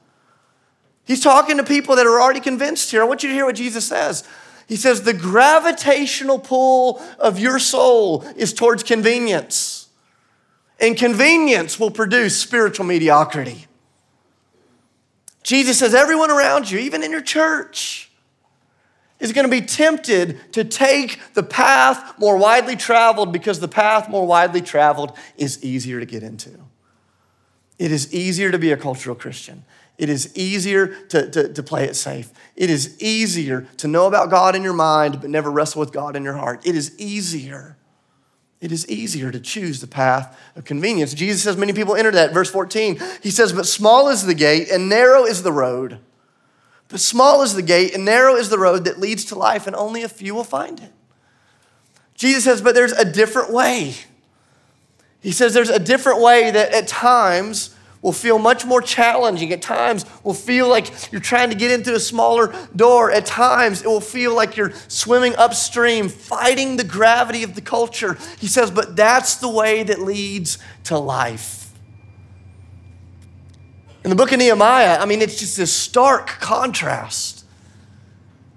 He's 1.04 1.22
talking 1.22 1.58
to 1.58 1.64
people 1.64 1.96
that 1.96 2.06
are 2.06 2.22
already 2.22 2.40
convinced 2.40 2.92
here. 2.92 3.02
I 3.02 3.06
want 3.06 3.24
you 3.24 3.30
to 3.30 3.36
hear 3.36 3.46
what 3.46 3.56
Jesus 3.56 3.86
says. 3.86 4.24
He 4.68 4.76
says, 4.76 5.02
The 5.02 5.14
gravitational 5.14 6.40
pull 6.40 7.02
of 7.20 7.40
your 7.40 7.60
soul 7.60 8.24
is 8.36 8.54
towards 8.54 8.84
convenience, 8.84 9.90
and 10.80 10.96
convenience 10.98 11.80
will 11.80 11.92
produce 11.92 12.38
spiritual 12.38 12.86
mediocrity. 12.86 13.68
Jesus 15.44 15.80
says, 15.80 15.94
everyone 15.94 16.30
around 16.30 16.70
you, 16.70 16.80
even 16.80 17.04
in 17.04 17.12
your 17.12 17.22
church, 17.22 18.12
is 19.20 19.34
going 19.34 19.46
to 19.46 19.52
be 19.52 19.66
tempted 19.66 20.40
to 20.54 20.64
take 20.64 21.20
the 21.34 21.44
path 21.44 22.18
more 22.20 22.38
widely 22.38 22.76
traveled 22.76 23.32
because 23.32 23.60
the 23.60 23.68
path 23.68 24.10
more 24.10 24.26
widely 24.26 24.62
traveled 24.62 25.18
is 25.38 25.64
easier 25.64 26.00
to 26.00 26.06
get 26.06 26.24
into. 26.24 26.52
It 27.78 27.92
is 27.92 28.14
easier 28.14 28.52
to 28.52 28.60
be 28.60 28.72
a 28.72 28.78
cultural 28.78 29.16
Christian. 29.16 29.64
It 29.98 30.10
is 30.10 30.36
easier 30.36 30.88
to, 31.10 31.30
to, 31.30 31.54
to, 31.54 31.64
play 31.64 31.86
it 31.86 31.96
safe. 31.96 32.32
It 32.56 32.72
is 32.72 33.00
easier 33.02 33.68
to 33.78 33.88
know 33.88 34.08
about 34.08 34.32
God 34.32 34.56
in 34.56 34.64
your 34.64 34.74
mind, 34.74 35.22
but 35.22 35.30
never 35.30 35.52
wrestle 35.52 35.80
with 35.80 35.92
God 35.92 36.16
in 36.16 36.24
your 36.24 36.34
heart. 36.34 36.66
It 36.66 36.76
is 36.76 37.00
easier 37.00 37.78
it 38.62 38.72
is 38.72 38.88
easier 38.88 39.32
to 39.32 39.40
choose 39.40 39.82
the 39.82 39.88
path 39.88 40.40
of 40.56 40.66
convenience. 40.66 41.16
Jesus 41.16 41.42
says 41.42 41.58
many 41.58 41.74
people 41.74 41.96
enter 41.96 42.12
that. 42.12 42.32
Verse 42.32 42.50
14, 42.50 43.02
he 43.24 43.32
says, 43.32 43.52
But 43.52 43.66
small 43.66 44.08
is 44.10 44.26
the 44.26 44.36
gate 44.36 44.70
and 44.72 44.88
narrow 44.88 45.26
is 45.26 45.42
the 45.42 45.52
road. 45.52 46.00
But 46.88 47.00
small 47.00 47.42
is 47.42 47.56
the 47.56 47.64
gate 47.64 47.96
and 47.96 48.06
narrow 48.06 48.36
is 48.36 48.50
the 48.50 48.60
road 48.60 48.86
that 48.86 49.00
leads 49.00 49.26
to 49.26 49.36
life, 49.36 49.66
and 49.66 49.76
only 49.76 50.04
a 50.04 50.10
few 50.10 50.36
will 50.36 50.44
find 50.44 50.80
it. 50.80 50.92
Jesus 52.14 52.44
says, 52.44 52.62
But 52.62 52.76
there's 52.76 52.92
a 52.92 53.10
different 53.10 53.52
way. 53.52 53.96
He 55.22 55.32
says 55.32 55.54
there's 55.54 55.70
a 55.70 55.80
different 55.80 56.22
way 56.22 56.52
that 56.52 56.74
at 56.74 56.88
times 56.88 57.76
will 58.02 58.12
feel 58.12 58.40
much 58.40 58.66
more 58.66 58.82
challenging. 58.82 59.52
At 59.54 59.62
times, 59.62 60.06
will 60.24 60.34
feel 60.34 60.68
like 60.68 61.12
you're 61.12 61.22
trying 61.22 61.50
to 61.50 61.56
get 61.56 61.72
into 61.72 61.94
a 61.94 62.00
smaller 62.00 62.54
door. 62.76 63.12
At 63.12 63.26
times, 63.26 63.82
it 63.82 63.88
will 63.88 64.02
feel 64.02 64.36
like 64.36 64.58
you're 64.58 64.74
swimming 64.88 65.36
upstream, 65.36 66.10
fighting 66.10 66.78
the 66.78 66.84
gravity 66.84 67.44
of 67.44 67.56
the 67.56 67.62
culture. 67.62 68.18
He 68.40 68.48
says, 68.48 68.72
but 68.72 68.96
that's 68.96 69.36
the 69.36 69.50
way 69.50 69.84
that 69.84 70.00
leads 70.00 70.58
to 70.86 70.98
life. 70.98 71.72
In 74.04 74.10
the 74.10 74.16
book 74.16 74.32
of 74.32 74.40
Nehemiah, 74.40 75.00
I 75.00 75.06
mean, 75.06 75.22
it's 75.22 75.40
just 75.40 75.58
this 75.58 75.72
stark 75.72 76.28
contrast 76.28 77.41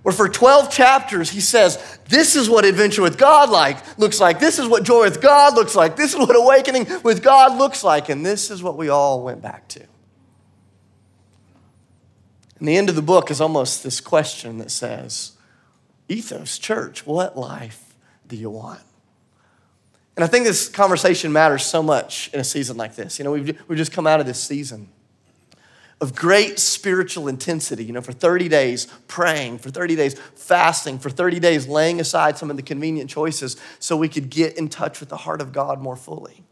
where 0.04 0.12
for 0.12 0.28
12 0.28 0.70
chapters 0.70 1.30
he 1.30 1.40
says, 1.40 1.98
This 2.10 2.36
is 2.36 2.48
what 2.48 2.66
adventure 2.66 3.00
with 3.00 3.16
God 3.16 3.48
like 3.48 3.98
looks 3.98 4.20
like. 4.20 4.38
This 4.38 4.58
is 4.58 4.68
what 4.68 4.84
joy 4.84 5.04
with 5.04 5.22
God 5.22 5.54
looks 5.54 5.74
like. 5.74 5.96
This 5.96 6.12
is 6.12 6.18
what 6.18 6.36
awakening 6.36 6.86
with 7.02 7.22
God 7.22 7.56
looks 7.56 7.82
like. 7.82 8.10
And 8.10 8.24
this 8.24 8.50
is 8.50 8.62
what 8.62 8.76
we 8.76 8.90
all 8.90 9.24
went 9.24 9.40
back 9.40 9.66
to. 9.68 9.80
And 12.58 12.68
the 12.68 12.76
end 12.76 12.90
of 12.90 12.96
the 12.96 13.02
book 13.02 13.30
is 13.30 13.40
almost 13.40 13.82
this 13.82 14.02
question 14.02 14.58
that 14.58 14.70
says, 14.70 15.32
Ethos, 16.10 16.58
church, 16.58 17.06
what 17.06 17.38
life 17.38 17.94
do 18.28 18.36
you 18.36 18.50
want? 18.50 18.82
And 20.16 20.24
I 20.24 20.26
think 20.26 20.44
this 20.44 20.68
conversation 20.68 21.32
matters 21.32 21.64
so 21.64 21.82
much 21.82 22.28
in 22.34 22.40
a 22.40 22.44
season 22.44 22.76
like 22.76 22.94
this. 22.94 23.18
You 23.18 23.24
know, 23.24 23.32
we've, 23.32 23.58
we've 23.68 23.78
just 23.78 23.92
come 23.92 24.06
out 24.06 24.20
of 24.20 24.26
this 24.26 24.38
season 24.38 24.90
of 26.00 26.14
great 26.14 26.58
spiritual 26.58 27.28
intensity, 27.28 27.84
you 27.84 27.92
know, 27.92 28.00
for 28.00 28.12
30 28.12 28.48
days 28.48 28.86
praying, 29.06 29.58
for 29.58 29.70
30 29.70 29.96
days 29.96 30.18
fasting, 30.34 30.98
for 30.98 31.10
30 31.10 31.40
days 31.40 31.68
laying 31.68 32.00
aside 32.00 32.36
some 32.36 32.50
of 32.50 32.56
the 32.56 32.62
convenient 32.62 33.08
choices 33.08 33.56
so 33.78 33.96
we 33.96 34.08
could 34.08 34.28
get 34.28 34.58
in 34.58 34.68
touch 34.68 35.00
with 35.00 35.08
the 35.08 35.16
heart 35.16 35.40
of 35.40 35.52
God 35.52 35.80
more 35.80 35.96
fully. 35.96 36.44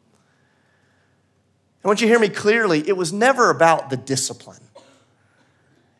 I 1.85 1.89
want 1.89 2.01
you 2.01 2.07
to 2.07 2.13
hear 2.13 2.21
me 2.21 2.29
clearly. 2.29 2.87
It 2.89 2.97
was 2.97 3.13
never 3.13 3.51
about 3.51 3.91
the 3.91 3.97
discipline. 3.97 4.61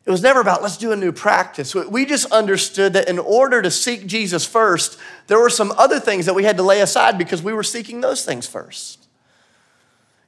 It 0.05 0.11
was 0.11 0.23
never 0.23 0.41
about 0.41 0.63
let's 0.63 0.77
do 0.77 0.93
a 0.93 0.97
new 0.97 1.13
practice. 1.13 1.75
We 1.75 2.07
just 2.07 2.31
understood 2.33 2.93
that 2.95 3.09
in 3.09 3.19
order 3.19 3.63
to 3.63 3.71
seek 3.71 4.07
Jesus 4.07 4.45
first, 4.45 4.99
there 5.29 5.39
were 5.39 5.51
some 5.51 5.73
other 5.73 6.01
things 6.01 6.27
that 6.27 6.35
we 6.35 6.45
had 6.45 6.57
to 6.57 6.63
lay 6.63 6.81
aside 6.81 7.19
because 7.19 7.43
we 7.43 7.53
were 7.53 7.63
seeking 7.63 8.01
those 8.01 8.25
things 8.25 8.47
first. 8.47 9.02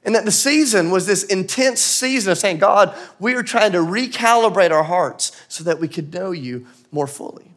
And 0.05 0.13
that 0.13 0.23
the 0.23 0.31
season 0.31 0.91
was 0.91 1.07
this 1.07 1.23
intense 1.23 1.81
season 1.81 2.31
of 2.31 2.37
saying, 2.37 2.59
God, 2.59 2.95
we 3.19 3.33
are 3.33 3.41
trying 3.41 3.71
to 3.71 3.79
recalibrate 3.79 4.69
our 4.71 4.83
hearts 4.83 5.31
so 5.47 5.63
that 5.63 5.79
we 5.79 5.87
could 5.87 6.13
know 6.13 6.31
you 6.31 6.67
more 6.91 7.07
fully. 7.07 7.51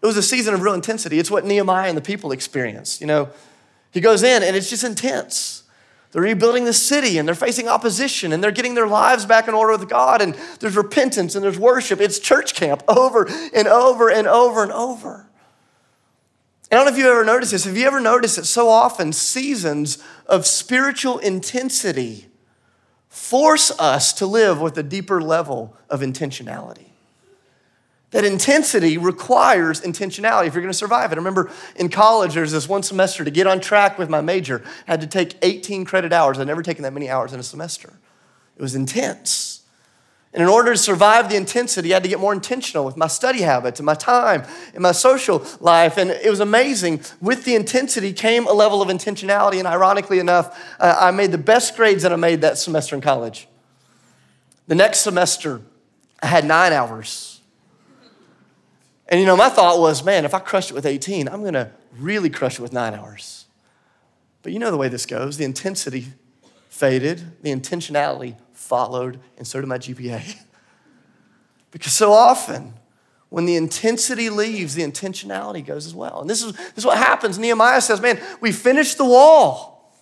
It 0.00 0.06
was 0.06 0.16
a 0.16 0.22
season 0.22 0.54
of 0.54 0.62
real 0.62 0.74
intensity. 0.74 1.18
It's 1.18 1.30
what 1.30 1.44
Nehemiah 1.44 1.88
and 1.88 1.96
the 1.96 2.02
people 2.02 2.30
experienced. 2.30 3.00
You 3.00 3.08
know, 3.08 3.30
he 3.90 4.00
goes 4.00 4.22
in 4.22 4.42
and 4.42 4.54
it's 4.54 4.70
just 4.70 4.84
intense. 4.84 5.64
They're 6.12 6.22
rebuilding 6.22 6.64
the 6.64 6.72
city 6.72 7.18
and 7.18 7.26
they're 7.26 7.34
facing 7.34 7.66
opposition 7.66 8.32
and 8.32 8.42
they're 8.42 8.52
getting 8.52 8.74
their 8.74 8.86
lives 8.86 9.26
back 9.26 9.48
in 9.48 9.54
order 9.54 9.76
with 9.76 9.88
God 9.88 10.22
and 10.22 10.36
there's 10.60 10.76
repentance 10.76 11.34
and 11.34 11.42
there's 11.42 11.58
worship. 11.58 12.00
It's 12.00 12.20
church 12.20 12.54
camp 12.54 12.84
over 12.86 13.28
and 13.52 13.66
over 13.66 14.10
and 14.10 14.28
over 14.28 14.62
and 14.62 14.70
over. 14.70 15.26
I 16.70 16.76
don't 16.76 16.86
know 16.86 16.92
if 16.92 16.98
you've 16.98 17.06
ever 17.06 17.24
noticed 17.24 17.52
this. 17.52 17.64
Have 17.64 17.76
you 17.76 17.86
ever 17.86 18.00
noticed 18.00 18.36
that 18.36 18.46
so 18.46 18.68
often 18.68 19.12
seasons 19.12 20.02
of 20.26 20.46
spiritual 20.46 21.18
intensity 21.18 22.26
force 23.08 23.70
us 23.78 24.12
to 24.14 24.26
live 24.26 24.60
with 24.60 24.76
a 24.76 24.82
deeper 24.82 25.20
level 25.20 25.76
of 25.88 26.00
intentionality? 26.00 26.94
that 28.14 28.24
intensity 28.24 28.96
requires 28.96 29.80
intentionality 29.80 30.46
if 30.46 30.54
you're 30.54 30.62
going 30.62 30.70
to 30.70 30.78
survive 30.78 31.10
it. 31.10 31.16
I 31.16 31.18
remember 31.18 31.50
in 31.74 31.88
college, 31.88 32.34
there's 32.34 32.52
this 32.52 32.68
one 32.68 32.84
semester 32.84 33.24
to 33.24 33.30
get 33.30 33.48
on 33.48 33.58
track 33.58 33.98
with 33.98 34.08
my 34.08 34.20
major, 34.20 34.62
I 34.86 34.92
had 34.92 35.00
to 35.00 35.08
take 35.08 35.34
18 35.42 35.84
credit 35.84 36.12
hours. 36.12 36.38
I'd 36.38 36.46
never 36.46 36.62
taken 36.62 36.84
that 36.84 36.92
many 36.92 37.10
hours 37.10 37.32
in 37.32 37.40
a 37.40 37.42
semester. 37.42 37.92
It 38.56 38.62
was 38.62 38.76
intense. 38.76 39.53
And 40.34 40.42
in 40.42 40.48
order 40.48 40.72
to 40.72 40.78
survive 40.78 41.30
the 41.30 41.36
intensity, 41.36 41.92
I 41.92 41.96
had 41.96 42.02
to 42.02 42.08
get 42.08 42.20
more 42.20 42.32
intentional 42.32 42.84
with 42.84 42.96
my 42.96 43.06
study 43.06 43.40
habits 43.40 43.80
and 43.80 43.86
my 43.86 43.94
time 43.94 44.44
and 44.74 44.82
my 44.82 44.92
social 44.92 45.46
life. 45.60 45.96
And 45.96 46.10
it 46.10 46.28
was 46.28 46.40
amazing. 46.40 47.00
With 47.20 47.44
the 47.44 47.54
intensity 47.54 48.12
came 48.12 48.46
a 48.46 48.52
level 48.52 48.82
of 48.82 48.88
intentionality. 48.88 49.58
And 49.58 49.66
ironically 49.66 50.18
enough, 50.18 50.60
uh, 50.80 50.96
I 51.00 51.12
made 51.12 51.30
the 51.30 51.38
best 51.38 51.76
grades 51.76 52.02
that 52.02 52.12
I 52.12 52.16
made 52.16 52.40
that 52.40 52.58
semester 52.58 52.96
in 52.96 53.00
college. 53.00 53.46
The 54.66 54.74
next 54.74 55.00
semester, 55.00 55.62
I 56.20 56.26
had 56.26 56.44
nine 56.44 56.72
hours 56.72 57.34
and 59.08 59.20
you 59.20 59.26
know, 59.26 59.36
my 59.36 59.48
thought 59.48 59.78
was, 59.78 60.02
man, 60.02 60.24
if 60.24 60.34
I 60.34 60.38
crushed 60.38 60.70
it 60.70 60.74
with 60.74 60.86
18, 60.86 61.28
I'm 61.28 61.44
gonna 61.44 61.70
really 61.96 62.30
crush 62.30 62.58
it 62.58 62.62
with 62.62 62.72
nine 62.72 62.94
hours. 62.94 63.46
But 64.42 64.52
you 64.52 64.58
know 64.58 64.70
the 64.70 64.76
way 64.76 64.88
this 64.88 65.06
goes 65.06 65.36
the 65.36 65.44
intensity 65.44 66.06
faded, 66.68 67.42
the 67.42 67.50
intentionality 67.50 68.36
followed, 68.64 69.20
and 69.36 69.46
so 69.46 69.60
did 69.60 69.66
my 69.66 69.78
GPA. 69.78 70.36
because 71.70 71.92
so 71.92 72.12
often, 72.12 72.74
when 73.28 73.46
the 73.46 73.56
intensity 73.56 74.30
leaves, 74.30 74.74
the 74.74 74.82
intentionality 74.82 75.64
goes 75.64 75.86
as 75.86 75.94
well. 75.94 76.20
And 76.20 76.30
this 76.30 76.42
is, 76.42 76.52
this 76.52 76.78
is 76.78 76.86
what 76.86 76.98
happens. 76.98 77.38
Nehemiah 77.38 77.80
says, 77.80 78.00
man, 78.00 78.20
we 78.40 78.52
finished 78.52 78.96
the 78.96 79.04
wall. 79.04 79.92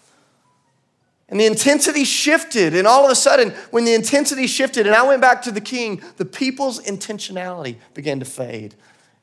And 1.29 1.40
the 1.40 1.46
intensity 1.46 2.05
shifted. 2.05 2.77
And 2.77 2.87
all 2.87 3.07
of 3.07 3.11
a 3.11 3.14
sudden, 3.14 3.51
when 3.70 3.87
the 3.87 3.94
intensity 3.94 4.46
shifted 4.46 4.87
and 4.87 4.94
I 4.94 5.03
went 5.03 5.22
back 5.22 5.40
to 5.42 5.51
the 5.51 5.62
king, 5.62 6.03
the 6.18 6.27
people's 6.27 6.79
intentionality 6.83 7.77
began 7.94 8.18
to 8.18 8.27
fade 8.27 8.75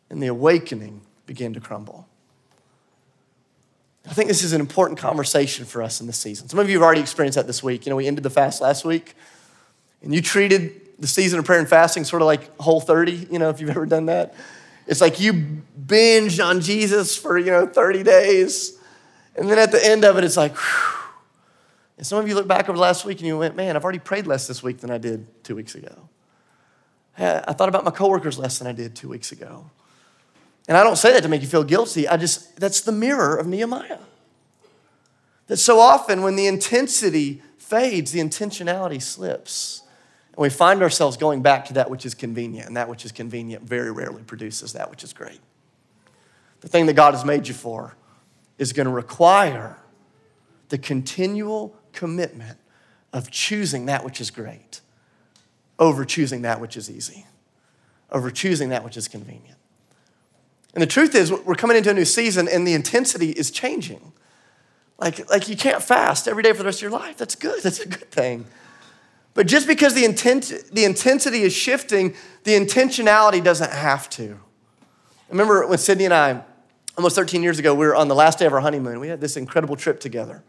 and 0.10 0.22
the 0.22 0.28
awakening 0.28 1.02
began 1.28 1.54
to 1.54 1.60
crumble. 1.60 2.09
I 4.08 4.14
think 4.14 4.28
this 4.28 4.44
is 4.44 4.54
an 4.54 4.62
important 4.62 5.00
conversation 5.00 5.66
for 5.66 5.84
us 5.84 6.02
in 6.02 6.08
this 6.08 6.18
season. 6.18 6.50
Some 6.50 6.60
of 6.60 6.70
you 6.70 6.78
have 6.78 6.84
already 6.84 7.02
experienced 7.02 7.36
that 7.36 7.48
this 7.48 7.62
week. 7.62 7.86
You 7.86 7.90
know, 7.92 7.96
we 7.96 8.08
ended 8.08 8.24
the 8.24 8.30
fast 8.30 8.62
last 8.62 8.86
week, 8.86 9.16
and 10.02 10.14
you 10.14 10.22
treated 10.22 10.82
the 11.00 11.08
season 11.08 11.40
of 11.40 11.46
prayer 11.46 11.60
and 11.60 11.68
fasting 11.68 12.04
sort 12.04 12.22
of 12.22 12.26
like 12.26 12.58
whole 12.60 12.82
30, 12.82 13.28
you 13.32 13.40
know, 13.40 13.50
if 13.50 13.60
you've 13.60 13.70
ever 13.70 13.86
done 13.86 14.08
that. 14.08 14.36
It's 14.88 15.02
like 15.02 15.20
you 15.20 15.62
binged 15.80 16.44
on 16.44 16.62
Jesus 16.62 17.16
for, 17.16 17.38
you 17.38 17.52
know, 17.52 17.68
30 17.68 18.04
days. 18.04 18.78
And 19.36 19.50
then 19.50 19.60
at 19.60 19.72
the 19.72 19.86
end 19.86 20.04
of 20.04 20.18
it, 20.18 20.24
it's 20.24 20.36
like, 20.38 20.56
whew. 20.56 20.96
And 21.98 22.08
some 22.08 22.18
of 22.18 22.28
you 22.28 22.36
look 22.36 22.48
back 22.48 22.70
over 22.70 22.78
last 22.78 23.04
week 23.06 23.20
and 23.20 23.28
you 23.28 23.38
went, 23.38 23.58
man, 23.58 23.76
I've 23.76 23.84
already 23.84 24.00
prayed 24.00 24.26
less 24.26 24.48
this 24.48 24.64
week 24.64 24.80
than 24.80 24.90
I 24.90 24.98
did 24.98 25.44
two 25.44 25.56
weeks 25.56 25.76
ago. 25.76 26.10
I 27.18 27.54
thought 27.54 27.68
about 27.68 27.84
my 27.84 27.92
coworkers 27.92 28.40
less 28.40 28.58
than 28.58 28.68
I 28.68 28.72
did 28.72 28.96
two 28.96 29.10
weeks 29.10 29.34
ago. 29.34 29.70
And 30.70 30.78
I 30.78 30.84
don't 30.84 30.98
say 30.98 31.12
that 31.14 31.24
to 31.24 31.30
make 31.30 31.42
you 31.42 31.48
feel 31.48 31.64
guilty. 31.64 32.08
I 32.08 32.16
just, 32.16 32.58
that's 32.58 32.82
the 32.82 32.92
mirror 32.92 33.36
of 33.36 33.48
Nehemiah. 33.48 33.98
That 35.48 35.58
so 35.58 35.80
often 35.80 36.22
when 36.22 36.36
the 36.36 36.46
intensity 36.46 37.42
fades, 37.58 38.12
the 38.12 38.20
intentionality 38.20 39.02
slips. 39.02 39.82
And 40.28 40.38
we 40.38 40.50
find 40.52 40.84
ourselves 40.84 41.18
going 41.18 41.42
back 41.42 41.66
to 41.66 41.74
that 41.74 41.90
which 41.90 42.06
is 42.06 42.14
convenient, 42.14 42.68
and 42.68 42.78
that 42.78 42.88
which 42.88 43.04
is 43.04 43.12
convenient 43.12 43.64
very 43.64 43.92
rarely 43.92 44.22
produces 44.22 44.74
that 44.74 44.92
which 44.92 45.04
is 45.04 45.12
great. 45.12 45.40
The 46.62 46.68
thing 46.68 46.86
that 46.86 46.94
God 46.94 47.16
has 47.16 47.26
made 47.26 47.48
you 47.48 47.56
for 47.56 47.96
is 48.60 48.72
going 48.72 48.86
to 48.86 48.94
require 48.94 49.78
the 50.70 50.78
continual 50.78 51.76
commitment 51.94 52.60
of 53.12 53.32
choosing 53.32 53.88
that 53.88 54.06
which 54.06 54.22
is 54.22 54.30
great 54.30 54.82
over 55.80 56.06
choosing 56.06 56.44
that 56.44 56.62
which 56.62 56.78
is 56.78 56.92
easy, 56.92 57.26
over 58.12 58.30
choosing 58.30 58.70
that 58.70 58.84
which 58.84 58.98
is 58.98 59.08
convenient. 59.08 59.59
And 60.74 60.82
the 60.82 60.88
truth 60.88 61.16
is, 61.16 61.32
we're 61.32 61.56
coming 61.56 61.78
into 61.78 61.90
a 61.90 61.94
new 61.94 62.06
season 62.06 62.48
and 62.48 62.68
the 62.68 62.74
intensity 62.74 63.32
is 63.32 63.52
changing. 63.52 64.14
Like, 65.00 65.30
like 65.30 65.50
you 65.50 65.56
can't 65.56 65.82
fast 65.82 66.28
every 66.28 66.44
day 66.44 66.52
for 66.52 66.60
the 66.60 66.66
rest 66.66 66.80
of 66.80 66.84
your 66.84 66.92
life. 66.92 67.18
That's 67.18 67.36
good, 67.36 67.64
that's 67.64 67.80
a 67.80 67.88
good 67.88 68.12
thing. 68.12 68.46
But 69.34 69.48
just 69.48 69.68
because 69.68 69.94
the, 69.94 70.06
intent, 70.06 70.52
the 70.72 70.86
intensity 70.86 71.42
is 71.42 71.54
shifting, 71.54 72.16
the 72.44 72.52
intentionality 72.52 73.44
doesn't 73.44 73.72
have 73.72 74.10
to. 74.12 74.40
I 74.82 75.32
remember 75.32 75.66
when 75.68 75.78
Sydney 75.78 76.06
and 76.06 76.14
I, 76.14 76.44
almost 76.98 77.16
13 77.16 77.42
years 77.42 77.60
ago, 77.60 77.74
we 77.74 77.86
were 77.86 77.96
on 77.96 78.08
the 78.08 78.16
last 78.16 78.40
day 78.40 78.46
of 78.46 78.54
our 78.54 78.60
honeymoon. 78.60 79.00
We 79.00 79.08
had 79.08 79.22
this 79.22 79.38
incredible 79.38 79.76
trip 79.76 80.00
together. 80.00 80.44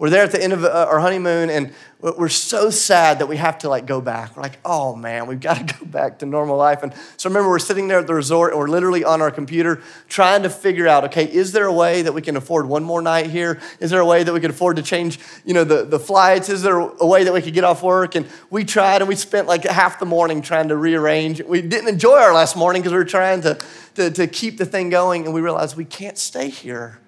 We're 0.00 0.08
there 0.08 0.24
at 0.24 0.32
the 0.32 0.42
end 0.42 0.54
of 0.54 0.64
uh, 0.64 0.86
our 0.88 0.98
honeymoon, 0.98 1.50
and 1.50 1.74
we're 2.00 2.30
so 2.30 2.70
sad 2.70 3.18
that 3.18 3.26
we 3.26 3.36
have 3.36 3.58
to 3.58 3.68
like 3.68 3.84
go 3.84 4.00
back. 4.00 4.34
We're 4.34 4.44
like, 4.44 4.58
oh 4.64 4.96
man, 4.96 5.26
we've 5.26 5.40
got 5.40 5.68
to 5.68 5.74
go 5.78 5.84
back 5.84 6.20
to 6.20 6.26
normal 6.26 6.56
life. 6.56 6.82
And 6.82 6.94
so 7.18 7.28
remember, 7.28 7.50
we're 7.50 7.58
sitting 7.58 7.86
there 7.86 7.98
at 7.98 8.06
the 8.06 8.14
resort, 8.14 8.52
and 8.52 8.58
we're 8.58 8.68
literally 8.68 9.04
on 9.04 9.20
our 9.20 9.30
computer 9.30 9.82
trying 10.08 10.42
to 10.44 10.48
figure 10.48 10.88
out, 10.88 11.04
okay, 11.04 11.26
is 11.30 11.52
there 11.52 11.66
a 11.66 11.72
way 11.72 12.00
that 12.00 12.14
we 12.14 12.22
can 12.22 12.38
afford 12.38 12.64
one 12.64 12.82
more 12.82 13.02
night 13.02 13.26
here? 13.26 13.60
Is 13.78 13.90
there 13.90 14.00
a 14.00 14.06
way 14.06 14.22
that 14.22 14.32
we 14.32 14.40
can 14.40 14.50
afford 14.50 14.76
to 14.76 14.82
change, 14.82 15.18
you 15.44 15.52
know, 15.52 15.64
the, 15.64 15.84
the 15.84 16.00
flights? 16.00 16.48
Is 16.48 16.62
there 16.62 16.78
a 16.78 17.06
way 17.06 17.24
that 17.24 17.34
we 17.34 17.42
could 17.42 17.52
get 17.52 17.64
off 17.64 17.82
work? 17.82 18.14
And 18.14 18.26
we 18.48 18.64
tried, 18.64 19.02
and 19.02 19.08
we 19.08 19.16
spent 19.16 19.48
like 19.48 19.64
half 19.64 20.00
the 20.00 20.06
morning 20.06 20.40
trying 20.40 20.68
to 20.68 20.76
rearrange. 20.76 21.42
We 21.42 21.60
didn't 21.60 21.88
enjoy 21.88 22.16
our 22.16 22.32
last 22.32 22.56
morning 22.56 22.80
because 22.80 22.92
we 22.92 22.98
were 23.00 23.04
trying 23.04 23.42
to, 23.42 23.58
to, 23.96 24.10
to 24.12 24.26
keep 24.26 24.56
the 24.56 24.64
thing 24.64 24.88
going, 24.88 25.26
and 25.26 25.34
we 25.34 25.42
realized 25.42 25.76
we 25.76 25.84
can't 25.84 26.16
stay 26.16 26.48
here 26.48 27.00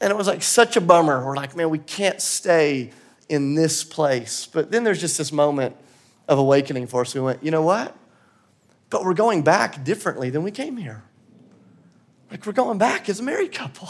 and 0.00 0.10
it 0.10 0.16
was 0.16 0.26
like 0.26 0.42
such 0.42 0.76
a 0.76 0.80
bummer. 0.80 1.24
We're 1.24 1.36
like, 1.36 1.56
man, 1.56 1.70
we 1.70 1.78
can't 1.78 2.20
stay 2.20 2.90
in 3.28 3.54
this 3.54 3.82
place. 3.82 4.46
But 4.46 4.70
then 4.70 4.84
there's 4.84 5.00
just 5.00 5.18
this 5.18 5.32
moment 5.32 5.76
of 6.28 6.38
awakening 6.38 6.86
for 6.86 7.02
us. 7.02 7.14
We 7.14 7.20
went, 7.20 7.42
you 7.42 7.50
know 7.50 7.62
what? 7.62 7.96
But 8.90 9.04
we're 9.04 9.14
going 9.14 9.42
back 9.42 9.84
differently 9.84 10.30
than 10.30 10.42
we 10.42 10.50
came 10.50 10.76
here. 10.76 11.02
Like 12.30 12.44
we're 12.46 12.52
going 12.52 12.78
back 12.78 13.08
as 13.08 13.20
a 13.20 13.22
married 13.22 13.52
couple. 13.52 13.88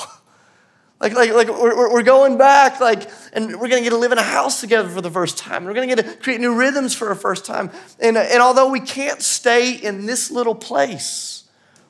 like, 1.01 1.15
like, 1.15 1.33
like 1.33 1.49
we're, 1.49 1.93
we're 1.93 2.03
going 2.03 2.39
back, 2.39 2.81
like, 2.81 3.11
and 3.33 3.59
we're 3.59 3.69
gonna 3.69 3.83
get 3.83 3.91
to 3.91 3.97
live 3.97 4.13
in 4.13 4.19
a 4.19 4.23
house 4.23 4.61
together 4.61 4.89
for 4.89 5.01
the 5.01 5.11
first 5.11 5.39
time. 5.39 5.65
We're 5.65 5.75
gonna 5.75 5.89
get 5.89 5.99
to 5.99 6.17
create 6.17 6.41
new 6.41 6.55
rhythms 6.55 6.95
for 6.95 7.09
the 7.09 7.15
first 7.15 7.45
time. 7.45 7.71
And, 7.99 8.17
and 8.17 8.41
although 8.41 8.71
we 8.71 8.81
can't 8.81 9.21
stay 9.23 9.75
in 9.75 10.07
this 10.07 10.31
little 10.31 10.55
place, 10.55 11.45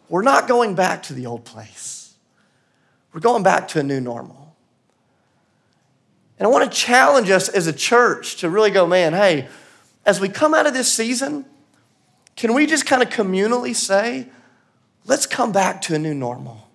we're 0.09 0.23
not 0.23 0.49
going 0.49 0.75
back 0.75 1.03
to 1.05 1.15
the 1.15 1.27
old 1.27 1.45
place. 1.45 1.96
We're 3.17 3.21
going 3.21 3.43
back 3.43 3.69
to 3.69 3.81
a 3.81 3.83
new 3.83 3.99
normal. 3.99 4.55
And 6.39 6.47
I 6.47 6.51
want 6.51 6.71
to 6.71 6.79
challenge 6.79 7.31
us 7.31 7.49
as 7.49 7.67
a 7.67 7.73
church 7.73 8.37
to 8.41 8.51
really 8.51 8.71
go, 8.71 8.87
man, 8.87 9.15
hey, 9.15 9.49
as 10.05 10.21
we 10.21 10.29
come 10.29 10.53
out 10.53 10.67
of 10.67 10.75
this 10.75 10.93
season, 10.93 11.47
can 12.37 12.53
we 12.53 12.67
just 12.67 12.85
kind 12.85 13.03
of 13.03 13.09
communally 13.09 13.75
say, 13.75 14.27
let's 15.07 15.25
come 15.25 15.51
back 15.51 15.81
to 15.81 15.95
a 15.95 15.99
new 15.99 16.13
normal? 16.13 16.69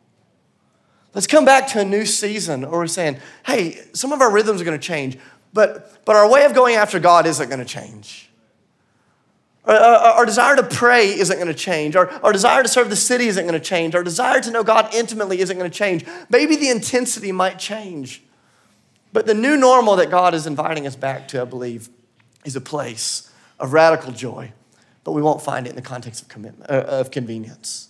Let's 1.14 1.28
come 1.28 1.46
back 1.46 1.68
to 1.74 1.82
a 1.82 1.86
new 1.86 2.08
season. 2.08 2.66
Or 2.66 2.80
we're 2.80 2.88
saying, 2.88 3.20
hey, 3.46 3.80
some 3.94 4.12
of 4.12 4.20
our 4.20 4.32
rhythms 4.32 4.62
are 4.62 4.66
going 4.66 4.80
to 4.80 4.84
change, 4.84 5.20
but, 5.54 6.04
but 6.06 6.16
our 6.16 6.28
way 6.28 6.46
of 6.46 6.56
going 6.56 6.74
after 6.74 7.00
God 7.00 7.28
isn't 7.28 7.50
going 7.50 7.60
to 7.60 7.66
change. 7.66 8.31
Our, 9.66 9.76
our, 9.76 9.98
our 9.98 10.26
desire 10.26 10.56
to 10.56 10.64
pray 10.64 11.08
isn't 11.08 11.36
going 11.36 11.48
to 11.48 11.54
change. 11.54 11.96
Our, 11.96 12.10
our 12.24 12.32
desire 12.32 12.64
to 12.64 12.70
serve 12.70 12.90
the 12.90 12.96
city 12.96 13.28
isn't 13.28 13.46
going 13.46 13.60
to 13.60 13.66
change. 13.66 13.94
Our 13.94 14.04
desire 14.04 14.42
to 14.42 14.52
know 14.52 14.64
God 14.64 14.94
intimately 14.94 15.40
isn't 15.40 15.58
going 15.58 15.70
to 15.70 15.78
change. 15.78 16.06
Maybe 16.30 16.56
the 16.56 16.70
intensity 16.70 17.32
might 17.32 17.60
change. 17.60 18.24
But 19.14 19.26
the 19.26 19.34
new 19.34 19.58
normal 19.58 19.96
that 19.98 20.10
God 20.10 20.34
is 20.34 20.48
inviting 20.48 20.88
us 20.88 20.96
back 20.96 21.28
to, 21.30 21.42
I 21.42 21.46
believe, 21.46 21.90
is 22.46 22.56
a 22.56 22.62
place 22.62 23.32
of 23.60 23.74
radical 23.74 24.12
joy. 24.12 24.54
But 25.04 25.12
we 25.12 25.22
won't 25.22 25.42
find 25.42 25.68
it 25.68 25.72
in 25.72 25.76
the 25.76 25.82
context 25.82 26.22
of, 26.22 26.28
commitment, 26.28 26.70
uh, 26.70 26.84
of 26.84 27.12
convenience. 27.12 27.90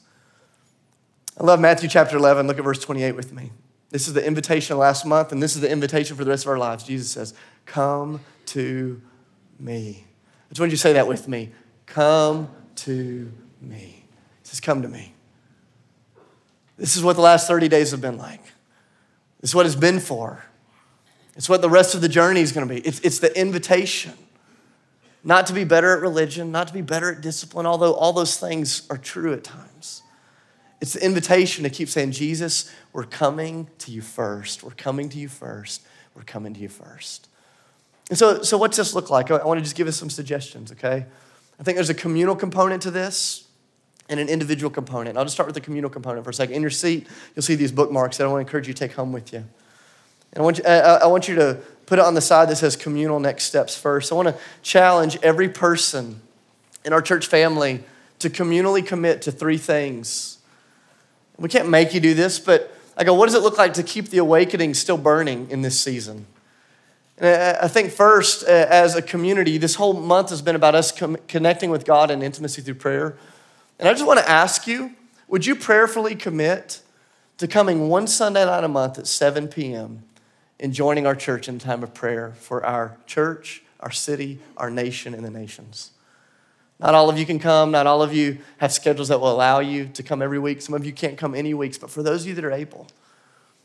I 1.39 1.43
love 1.43 1.59
Matthew 1.59 1.87
chapter 1.87 2.17
11. 2.17 2.47
Look 2.47 2.57
at 2.57 2.63
verse 2.63 2.79
28 2.79 3.13
with 3.13 3.31
me. 3.31 3.51
This 3.89 4.07
is 4.07 4.13
the 4.13 4.25
invitation 4.25 4.77
last 4.77 5.05
month, 5.05 5.31
and 5.31 5.43
this 5.43 5.55
is 5.55 5.61
the 5.61 5.69
invitation 5.69 6.15
for 6.15 6.23
the 6.23 6.29
rest 6.29 6.45
of 6.45 6.49
our 6.49 6.57
lives. 6.57 6.83
Jesus 6.83 7.11
says, 7.11 7.33
Come 7.65 8.21
to 8.47 9.01
me. 9.59 10.05
I 10.05 10.49
just 10.49 10.59
want 10.59 10.71
you 10.71 10.77
to 10.77 10.81
say 10.81 10.93
that 10.93 11.07
with 11.07 11.27
me. 11.27 11.51
Come 11.91 12.49
to 12.77 13.29
me. 13.59 13.77
He 13.77 14.05
says, 14.43 14.61
Come 14.61 14.81
to 14.81 14.87
me. 14.87 15.13
This 16.77 16.95
is 16.95 17.03
what 17.03 17.17
the 17.17 17.21
last 17.21 17.47
30 17.47 17.67
days 17.67 17.91
have 17.91 17.99
been 17.99 18.17
like. 18.17 18.41
This 19.41 19.51
is 19.51 19.55
what 19.55 19.65
it's 19.65 19.75
been 19.75 19.99
for. 19.99 20.45
It's 21.35 21.49
what 21.49 21.61
the 21.61 21.69
rest 21.69 21.93
of 21.93 22.01
the 22.01 22.07
journey 22.07 22.39
is 22.39 22.53
going 22.53 22.65
to 22.67 22.73
be. 22.73 22.79
It's, 22.81 23.01
it's 23.01 23.19
the 23.19 23.37
invitation. 23.37 24.13
Not 25.21 25.47
to 25.47 25.53
be 25.53 25.65
better 25.65 25.95
at 25.95 26.01
religion, 26.01 26.51
not 26.51 26.67
to 26.69 26.73
be 26.73 26.81
better 26.81 27.11
at 27.11 27.21
discipline, 27.21 27.65
although 27.65 27.93
all 27.93 28.13
those 28.13 28.37
things 28.37 28.87
are 28.89 28.97
true 28.97 29.33
at 29.33 29.43
times. 29.43 30.01
It's 30.79 30.93
the 30.93 31.05
invitation 31.05 31.65
to 31.65 31.69
keep 31.69 31.89
saying, 31.89 32.11
Jesus, 32.11 32.71
we're 32.93 33.03
coming 33.03 33.69
to 33.79 33.91
you 33.91 34.01
first. 34.01 34.63
We're 34.63 34.71
coming 34.71 35.09
to 35.09 35.17
you 35.19 35.27
first. 35.27 35.83
We're 36.15 36.23
coming 36.23 36.53
to 36.53 36.59
you 36.59 36.69
first. 36.69 37.27
And 38.09 38.17
so, 38.17 38.43
so 38.43 38.57
what's 38.57 38.77
this 38.77 38.95
look 38.95 39.09
like? 39.09 39.29
I 39.29 39.43
want 39.43 39.57
to 39.57 39.63
just 39.63 39.75
give 39.75 39.87
us 39.87 39.97
some 39.97 40.09
suggestions, 40.09 40.71
okay? 40.71 41.05
I 41.61 41.63
think 41.63 41.75
there's 41.75 41.91
a 41.91 41.93
communal 41.93 42.35
component 42.35 42.81
to 42.81 42.91
this 42.91 43.47
and 44.09 44.19
an 44.19 44.29
individual 44.29 44.71
component. 44.71 45.15
I'll 45.15 45.25
just 45.25 45.35
start 45.35 45.45
with 45.45 45.53
the 45.53 45.61
communal 45.61 45.91
component 45.91 46.23
for 46.23 46.31
a 46.31 46.33
second. 46.33 46.55
In 46.55 46.61
your 46.63 46.71
seat, 46.71 47.07
you'll 47.35 47.43
see 47.43 47.53
these 47.53 47.71
bookmarks 47.71 48.17
that 48.17 48.23
I 48.23 48.27
want 48.27 48.37
to 48.37 48.47
encourage 48.47 48.67
you 48.67 48.73
to 48.73 48.79
take 48.79 48.93
home 48.93 49.11
with 49.13 49.31
you. 49.31 49.45
And 50.33 50.37
I 50.37 50.41
want 50.41 50.57
you, 50.57 50.63
I 50.63 51.05
want 51.05 51.27
you 51.27 51.35
to 51.35 51.59
put 51.85 51.99
it 51.99 52.05
on 52.05 52.15
the 52.15 52.21
side 52.21 52.49
that 52.49 52.55
says 52.55 52.75
communal 52.75 53.19
next 53.19 53.43
steps 53.43 53.77
first. 53.77 54.11
I 54.11 54.15
want 54.15 54.29
to 54.29 54.35
challenge 54.63 55.19
every 55.21 55.49
person 55.49 56.19
in 56.83 56.93
our 56.93 57.01
church 57.01 57.27
family 57.27 57.83
to 58.17 58.29
communally 58.31 58.83
commit 58.83 59.21
to 59.23 59.31
three 59.31 59.57
things. 59.57 60.39
We 61.37 61.47
can't 61.47 61.69
make 61.69 61.93
you 61.93 61.99
do 61.99 62.15
this, 62.15 62.39
but 62.39 62.75
I 62.97 63.03
go, 63.03 63.13
what 63.13 63.27
does 63.27 63.35
it 63.35 63.43
look 63.43 63.59
like 63.59 63.75
to 63.75 63.83
keep 63.83 64.09
the 64.09 64.17
awakening 64.17 64.73
still 64.73 64.97
burning 64.97 65.51
in 65.51 65.61
this 65.61 65.79
season? 65.79 66.25
And 67.21 67.57
I 67.57 67.69
think 67.69 67.91
first, 67.91 68.43
uh, 68.43 68.47
as 68.47 68.95
a 68.95 69.01
community, 69.01 69.57
this 69.57 69.75
whole 69.75 69.93
month 69.93 70.31
has 70.31 70.41
been 70.41 70.55
about 70.55 70.75
us 70.75 70.91
connecting 70.91 71.69
with 71.69 71.85
God 71.85 72.11
in 72.11 72.21
intimacy 72.21 72.61
through 72.61 72.75
prayer. 72.75 73.15
And 73.79 73.87
I 73.87 73.93
just 73.93 74.05
want 74.05 74.19
to 74.19 74.29
ask 74.29 74.67
you 74.67 74.91
would 75.29 75.45
you 75.45 75.55
prayerfully 75.55 76.15
commit 76.15 76.81
to 77.37 77.47
coming 77.47 77.87
one 77.87 78.05
Sunday 78.05 78.43
night 78.43 78.65
a 78.65 78.67
month 78.67 78.99
at 78.99 79.07
7 79.07 79.47
p.m 79.47 80.03
and 80.61 80.71
joining 80.71 81.07
our 81.07 81.15
church 81.15 81.49
in 81.49 81.57
time 81.59 81.81
of 81.83 81.93
prayer 81.93 82.33
for 82.37 82.63
our 82.63 82.95
church, 83.07 83.63
our 83.79 83.91
city, 83.91 84.39
our 84.55 84.69
nation, 84.69 85.13
and 85.13 85.25
the 85.25 85.31
nations. 85.31 85.91
Not 86.79 86.93
all 86.93 87.09
of 87.09 87.17
you 87.17 87.25
can 87.25 87.39
come. 87.39 87.71
Not 87.71 87.87
all 87.87 88.01
of 88.01 88.13
you 88.13 88.37
have 88.59 88.71
schedules 88.71 89.09
that 89.09 89.19
will 89.19 89.31
allow 89.31 89.59
you 89.59 89.87
to 89.87 90.03
come 90.03 90.21
every 90.21 90.39
week. 90.39 90.61
Some 90.61 90.75
of 90.75 90.85
you 90.85 90.93
can't 90.93 91.17
come 91.17 91.35
any 91.35 91.53
weeks, 91.53 91.77
but 91.77 91.89
for 91.89 92.03
those 92.03 92.21
of 92.21 92.27
you 92.27 92.33
that 92.35 92.45
are 92.45 92.51
able, 92.51 92.87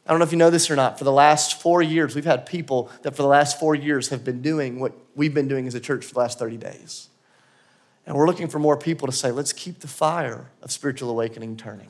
I 0.06 0.10
don't 0.10 0.20
know 0.20 0.24
if 0.24 0.32
you 0.32 0.38
know 0.38 0.50
this 0.50 0.70
or 0.70 0.76
not. 0.76 0.98
For 0.98 1.04
the 1.04 1.12
last 1.12 1.60
four 1.60 1.82
years, 1.82 2.14
we've 2.14 2.24
had 2.24 2.46
people 2.46 2.90
that 3.02 3.16
for 3.16 3.22
the 3.22 3.28
last 3.28 3.58
four 3.58 3.74
years 3.74 4.10
have 4.10 4.24
been 4.24 4.40
doing 4.40 4.78
what 4.78 4.92
we've 5.16 5.34
been 5.34 5.48
doing 5.48 5.66
as 5.66 5.74
a 5.74 5.80
church 5.80 6.04
for 6.04 6.14
the 6.14 6.20
last 6.20 6.38
30 6.38 6.56
days. 6.58 7.08
And 8.06 8.14
we're 8.14 8.26
looking 8.26 8.46
for 8.46 8.60
more 8.60 8.76
people 8.76 9.06
to 9.06 9.12
say, 9.12 9.32
let's 9.32 9.52
keep 9.52 9.80
the 9.80 9.88
fire 9.88 10.48
of 10.62 10.70
spiritual 10.70 11.10
awakening 11.10 11.56
turning. 11.56 11.88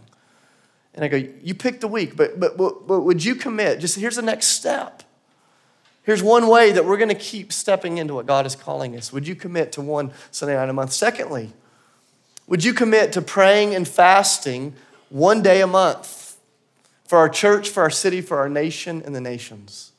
And 0.95 1.05
I 1.05 1.09
go, 1.09 1.23
You 1.43 1.55
picked 1.55 1.83
the 1.83 1.89
week, 1.89 2.17
but, 2.17 2.41
but, 2.41 2.57
but, 2.57 2.87
but 2.87 3.01
would 3.03 3.23
you 3.23 3.35
commit? 3.35 3.81
Just 3.81 3.97
here's 3.97 4.17
the 4.17 4.23
next 4.23 4.47
step. 4.47 5.03
Here's 6.03 6.23
one 6.23 6.49
way 6.49 6.73
that 6.73 6.87
we're 6.87 6.97
going 6.97 7.11
to 7.11 7.15
keep 7.15 7.53
stepping 7.53 7.99
into 7.99 8.15
what 8.15 8.27
God 8.27 8.47
is 8.47 8.57
calling 8.57 8.97
us. 8.97 9.13
Would 9.13 9.29
you 9.29 9.35
commit 9.35 9.73
to 9.73 9.83
one 9.83 10.13
Sunday 10.31 10.55
night 10.55 10.69
a 10.69 10.73
month? 10.73 10.93
Secondly, 10.93 11.53
would 12.47 12.65
you 12.65 12.73
commit 12.73 13.13
to 13.13 13.21
praying 13.21 13.75
and 13.75 13.87
fasting 13.87 14.75
one 15.11 15.43
day 15.43 15.61
a 15.61 15.67
month 15.67 16.26
for 17.07 17.19
our 17.19 17.29
church, 17.29 17.69
for 17.69 17.83
our 17.83 17.91
city, 17.91 18.21
for 18.21 18.39
our 18.39 18.49
nation, 18.49 19.03
and 19.05 19.15
the 19.15 19.21
nations? 19.21 19.93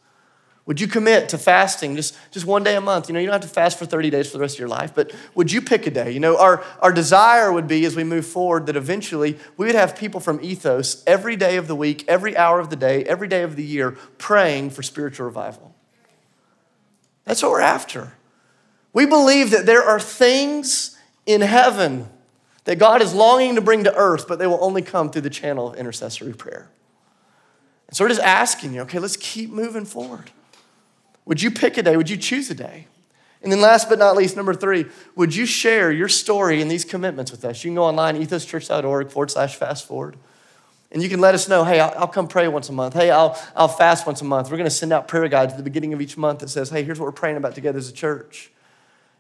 Would 0.67 0.81
you 0.81 0.87
commit 0.87 1.29
to 1.29 1.37
fasting 1.37 1.95
just, 1.95 2.17
just 2.29 2.45
one 2.45 2.61
day 2.61 2.75
a 2.75 2.81
month? 2.81 3.07
You 3.07 3.13
know, 3.13 3.21
you 3.21 3.27
don't 3.27 3.41
have 3.41 3.41
to 3.41 3.47
fast 3.47 3.79
for 3.79 3.85
30 3.85 4.09
days 4.09 4.29
for 4.29 4.33
the 4.33 4.41
rest 4.41 4.55
of 4.55 4.59
your 4.59 4.67
life, 4.67 4.93
but 4.93 5.15
would 5.33 5.49
you 5.49 5.61
pick 5.61 5.87
a 5.87 5.89
day? 5.89 6.11
You 6.11 6.19
know, 6.19 6.37
our, 6.37 6.61
our 6.81 6.91
desire 6.91 7.53
would 7.53 7.69
be 7.69 7.85
as 7.85 7.95
we 7.95 8.03
move 8.03 8.25
forward 8.25 8.65
that 8.65 8.75
eventually 8.75 9.39
we 9.55 9.67
would 9.67 9.75
have 9.75 9.95
people 9.95 10.19
from 10.19 10.41
Ethos 10.43 11.03
every 11.07 11.37
day 11.37 11.55
of 11.55 11.69
the 11.69 11.75
week, 11.75 12.03
every 12.09 12.35
hour 12.35 12.59
of 12.59 12.69
the 12.69 12.75
day, 12.75 13.05
every 13.05 13.29
day 13.29 13.43
of 13.43 13.55
the 13.55 13.63
year 13.63 13.91
praying 14.17 14.71
for 14.71 14.83
spiritual 14.83 15.25
revival. 15.25 15.73
That's 17.23 17.41
what 17.41 17.51
we're 17.51 17.61
after. 17.61 18.13
We 18.91 19.05
believe 19.05 19.51
that 19.51 19.65
there 19.65 19.83
are 19.83 20.01
things 20.01 20.97
in 21.25 21.39
heaven 21.39 22.09
that 22.65 22.77
God 22.77 23.01
is 23.01 23.13
longing 23.13 23.55
to 23.55 23.61
bring 23.61 23.85
to 23.85 23.95
earth, 23.95 24.27
but 24.27 24.37
they 24.37 24.47
will 24.47 24.61
only 24.61 24.81
come 24.81 25.11
through 25.11 25.21
the 25.21 25.29
channel 25.29 25.69
of 25.69 25.77
intercessory 25.77 26.33
prayer. 26.33 26.67
And 27.87 27.95
so 27.95 28.03
we're 28.03 28.09
just 28.09 28.21
asking 28.21 28.73
you, 28.73 28.81
okay, 28.81 28.99
let's 28.99 29.17
keep 29.17 29.49
moving 29.49 29.85
forward. 29.85 30.31
Would 31.25 31.41
you 31.41 31.51
pick 31.51 31.77
a 31.77 31.83
day? 31.83 31.97
Would 31.97 32.09
you 32.09 32.17
choose 32.17 32.49
a 32.49 32.55
day? 32.55 32.87
And 33.43 33.51
then, 33.51 33.61
last 33.61 33.87
but 33.87 33.99
not 33.99 34.17
least, 34.17 34.35
number 34.35 34.53
three, 34.53 34.85
would 35.15 35.35
you 35.35 35.45
share 35.45 35.91
your 35.91 36.09
story 36.09 36.61
and 36.61 36.71
these 36.71 36.83
commitments 36.83 37.31
with 37.31 37.45
us? 37.45 37.63
You 37.63 37.69
can 37.69 37.75
go 37.75 37.83
online, 37.83 38.17
ethoschurch.org 38.17 39.11
forward 39.11 39.31
slash 39.31 39.55
fast 39.55 39.85
forward. 39.87 40.17
And 40.91 41.03
you 41.03 41.09
can 41.09 41.19
let 41.19 41.35
us 41.35 41.47
know, 41.47 41.63
hey, 41.63 41.79
I'll, 41.79 42.07
come 42.07 42.27
pray 42.27 42.47
once 42.47 42.69
a 42.69 42.73
month. 42.73 42.93
Hey, 42.93 43.11
I'll, 43.11 43.37
I'll 43.55 43.67
fast 43.67 44.07
once 44.07 44.21
a 44.21 44.25
month. 44.25 44.49
We're 44.49 44.57
going 44.57 44.69
to 44.69 44.75
send 44.75 44.93
out 44.93 45.07
prayer 45.07 45.27
guides 45.27 45.51
at 45.51 45.57
the 45.57 45.63
beginning 45.63 45.93
of 45.93 46.01
each 46.01 46.17
month 46.17 46.39
that 46.39 46.49
says, 46.49 46.69
hey, 46.69 46.83
here's 46.83 46.99
what 46.99 47.05
we're 47.05 47.11
praying 47.11 47.37
about 47.37 47.55
together 47.55 47.77
as 47.77 47.89
a 47.89 47.93
church. 47.93 48.51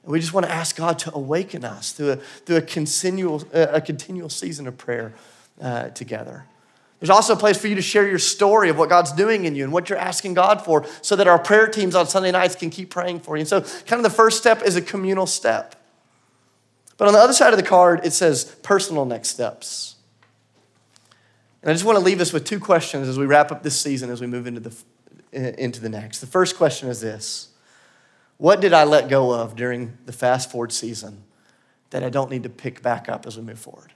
And 0.03 0.11
we 0.13 0.19
just 0.19 0.33
want 0.33 0.45
to 0.45 0.51
ask 0.51 0.77
God 0.77 0.97
to 0.99 1.13
awaken 1.13 1.65
us 1.65 1.91
through 1.91 2.13
a, 2.13 2.15
through 2.15 2.57
a, 2.57 2.61
continual, 2.61 3.43
a 3.51 3.81
continual 3.81 4.29
season 4.29 4.65
of 4.65 4.77
prayer 4.77 5.13
uh, 5.61 5.89
together. 5.89 6.45
There's 6.99 7.09
also 7.11 7.33
a 7.33 7.37
place 7.37 7.57
for 7.57 7.67
you 7.67 7.75
to 7.75 7.81
share 7.81 8.07
your 8.07 8.17
story 8.17 8.69
of 8.69 8.77
what 8.77 8.89
God's 8.89 9.11
doing 9.11 9.45
in 9.45 9.55
you 9.55 9.63
and 9.63 9.71
what 9.71 9.89
you're 9.89 9.99
asking 9.99 10.33
God 10.33 10.63
for 10.65 10.85
so 11.01 11.15
that 11.15 11.27
our 11.27 11.37
prayer 11.37 11.67
teams 11.67 11.93
on 11.93 12.07
Sunday 12.07 12.31
nights 12.31 12.55
can 12.55 12.71
keep 12.71 12.89
praying 12.89 13.19
for 13.19 13.37
you. 13.37 13.41
And 13.41 13.47
so, 13.47 13.61
kind 13.61 13.99
of 13.99 14.03
the 14.03 14.09
first 14.09 14.37
step 14.37 14.63
is 14.63 14.75
a 14.75 14.81
communal 14.81 15.27
step. 15.27 15.75
But 16.97 17.07
on 17.07 17.13
the 17.13 17.19
other 17.19 17.33
side 17.33 17.53
of 17.53 17.57
the 17.57 17.65
card, 17.65 18.01
it 18.03 18.13
says 18.13 18.45
personal 18.63 19.05
next 19.05 19.29
steps. 19.29 19.95
And 21.61 21.69
I 21.69 21.73
just 21.73 21.85
want 21.85 21.97
to 21.97 22.03
leave 22.03 22.21
us 22.21 22.33
with 22.33 22.45
two 22.45 22.59
questions 22.59 23.07
as 23.07 23.19
we 23.19 23.25
wrap 23.25 23.51
up 23.51 23.61
this 23.61 23.79
season, 23.79 24.09
as 24.09 24.19
we 24.19 24.27
move 24.27 24.47
into 24.47 24.61
the, 24.61 25.63
into 25.63 25.79
the 25.79 25.89
next. 25.89 26.19
The 26.19 26.27
first 26.27 26.57
question 26.57 26.89
is 26.89 27.01
this 27.01 27.49
What 28.37 28.59
did 28.59 28.73
I 28.73 28.85
let 28.85 29.07
go 29.07 29.33
of 29.33 29.55
during 29.55 29.97
the 30.07 30.13
fast 30.13 30.49
forward 30.49 30.71
season 30.71 31.23
that 31.91 32.03
I 32.03 32.09
don't 32.09 32.31
need 32.31 32.43
to 32.43 32.49
pick 32.49 32.81
back 32.81 33.07
up 33.07 33.27
as 33.27 33.37
we 33.37 33.43
move 33.43 33.59
forward? 33.59 33.93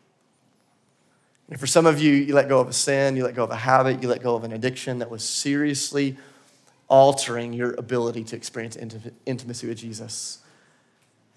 And 1.49 1.59
for 1.59 1.67
some 1.67 1.85
of 1.85 1.99
you, 1.99 2.13
you 2.13 2.33
let 2.33 2.47
go 2.47 2.59
of 2.59 2.69
a 2.69 2.73
sin, 2.73 3.15
you 3.15 3.23
let 3.23 3.35
go 3.35 3.43
of 3.43 3.51
a 3.51 3.55
habit, 3.55 4.01
you 4.01 4.07
let 4.07 4.23
go 4.23 4.35
of 4.35 4.43
an 4.43 4.53
addiction 4.53 4.99
that 4.99 5.09
was 5.09 5.23
seriously 5.23 6.17
altering 6.87 7.53
your 7.53 7.73
ability 7.73 8.23
to 8.25 8.35
experience 8.35 8.77
intimacy 9.25 9.67
with 9.67 9.77
Jesus. 9.77 10.39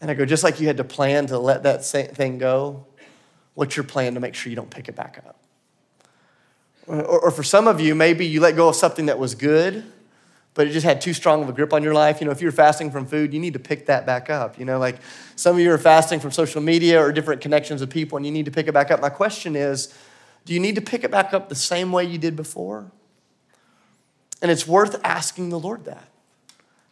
And 0.01 0.11
I 0.11 0.15
go, 0.15 0.25
just 0.25 0.45
like 0.45 0.61
you 0.61 0.67
had 0.67 0.77
to 0.77 0.85
plan 0.85 1.27
to 1.29 1.39
let 1.39 1.63
that 1.63 1.85
thing 1.85 2.39
go, 2.39 2.87
what's 3.55 3.77
your 3.77 3.85
plan 3.85 4.15
to 4.15 4.21
make 4.21 4.35
sure 4.35 4.51
you 4.51 4.57
don't 4.57 4.71
pick 4.71 4.89
it 4.89 4.97
back 4.97 5.23
up? 5.27 5.39
Or, 6.87 7.03
or 7.03 7.31
for 7.31 7.43
some 7.43 7.67
of 7.67 7.81
you, 7.81 7.95
maybe 7.95 8.27
you 8.27 8.41
let 8.41 8.57
go 8.57 8.69
of 8.69 8.77
something 8.77 9.07
that 9.07 9.19
was 9.19 9.35
good, 9.35 9.85
but 10.55 10.69
it 10.69 10.71
just 10.71 10.87
had 10.87 11.01
too 11.01 11.13
strong 11.13 11.43
of 11.43 11.49
a 11.49 11.53
grip 11.53 11.73
on 11.73 11.83
your 11.83 11.95
life. 11.95 12.21
You 12.21 12.27
know, 12.27 12.31
if 12.31 12.41
you're 12.41 12.53
fasting 12.53 12.91
from 12.91 13.07
food, 13.07 13.35
you 13.35 13.41
need 13.41 13.53
to 13.55 13.59
pick 13.59 13.87
that 13.87 14.07
back 14.07 14.31
up. 14.31 14.59
You 14.59 14.65
know, 14.65 14.79
like 14.79 14.97
some 15.37 15.57
of 15.57 15.61
you 15.61 15.71
are 15.73 15.79
fasting 15.79 16.21
from 16.21 16.31
social 16.31 16.61
media 16.61 17.03
or 17.03 17.13
different 17.13 17.41
connections 17.41 17.81
with 17.81 17.91
people, 17.91 18.17
and 18.17 18.25
you 18.25 18.33
need 18.33 18.45
to 18.45 18.51
pick 18.51 18.69
it 18.69 18.73
back 18.73 18.91
up. 18.91 19.01
My 19.01 19.11
question 19.11 19.57
is 19.57 19.93
do 20.45 20.53
you 20.53 20.61
need 20.61 20.75
to 20.75 20.83
pick 20.83 21.05
it 21.05 21.11
back 21.11 21.33
up 21.33 21.49
the 21.49 21.55
same 21.55 21.91
way 21.91 22.05
you 22.05 22.19
did 22.19 22.37
before? 22.37 22.91
And 24.43 24.51
it's 24.51 24.67
worth 24.67 25.01
asking 25.05 25.49
the 25.49 25.59
Lord 25.59 25.87
that. 25.87 26.09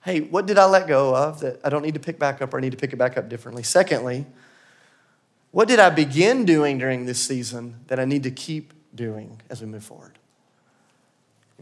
Hey, 0.05 0.20
what 0.20 0.46
did 0.46 0.59
I 0.59 0.64
let 0.64 0.88
go 0.88 1.14
of 1.14 1.40
that 1.40 1.61
I 1.62 1.68
don't 1.68 1.83
need 1.83 1.94
to 1.94 2.01
pick 2.01 2.18
back 2.18 2.42
up 2.42 2.55
or 2.55 2.59
I 2.59 2.61
need 2.61 2.72
to 2.72 2.79
pick 2.79 2.92
it 2.92 2.96
back 2.96 3.16
up 3.16 3.29
differently? 3.29 3.62
Secondly, 3.62 4.27
what 5.51 5.68
did 5.68 5.79
I 5.79 5.90
begin 5.90 6.44
doing 6.44 6.79
during 6.79 7.05
this 7.05 7.20
season 7.20 7.77
that 7.88 8.01
I 8.01 8.05
need 8.07 8.22
to 8.22 8.31
keep 8.31 8.72
doing 8.94 9.40
as 9.51 9.61
we 9.61 9.66
move 9.66 9.85
forward? 9.85 10.18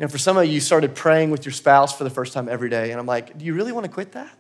Know, 0.00 0.08
for 0.08 0.18
some 0.18 0.38
of 0.38 0.46
you, 0.46 0.60
started 0.60 0.94
praying 0.94 1.30
with 1.30 1.44
your 1.44 1.52
spouse 1.52 1.96
for 1.96 2.04
the 2.04 2.10
first 2.10 2.32
time 2.32 2.48
every 2.48 2.70
day, 2.70 2.90
and 2.90 2.98
I'm 2.98 3.06
like, 3.06 3.36
do 3.36 3.44
you 3.44 3.52
really 3.52 3.70
want 3.70 3.84
to 3.84 3.92
quit 3.92 4.12
that? 4.12 4.34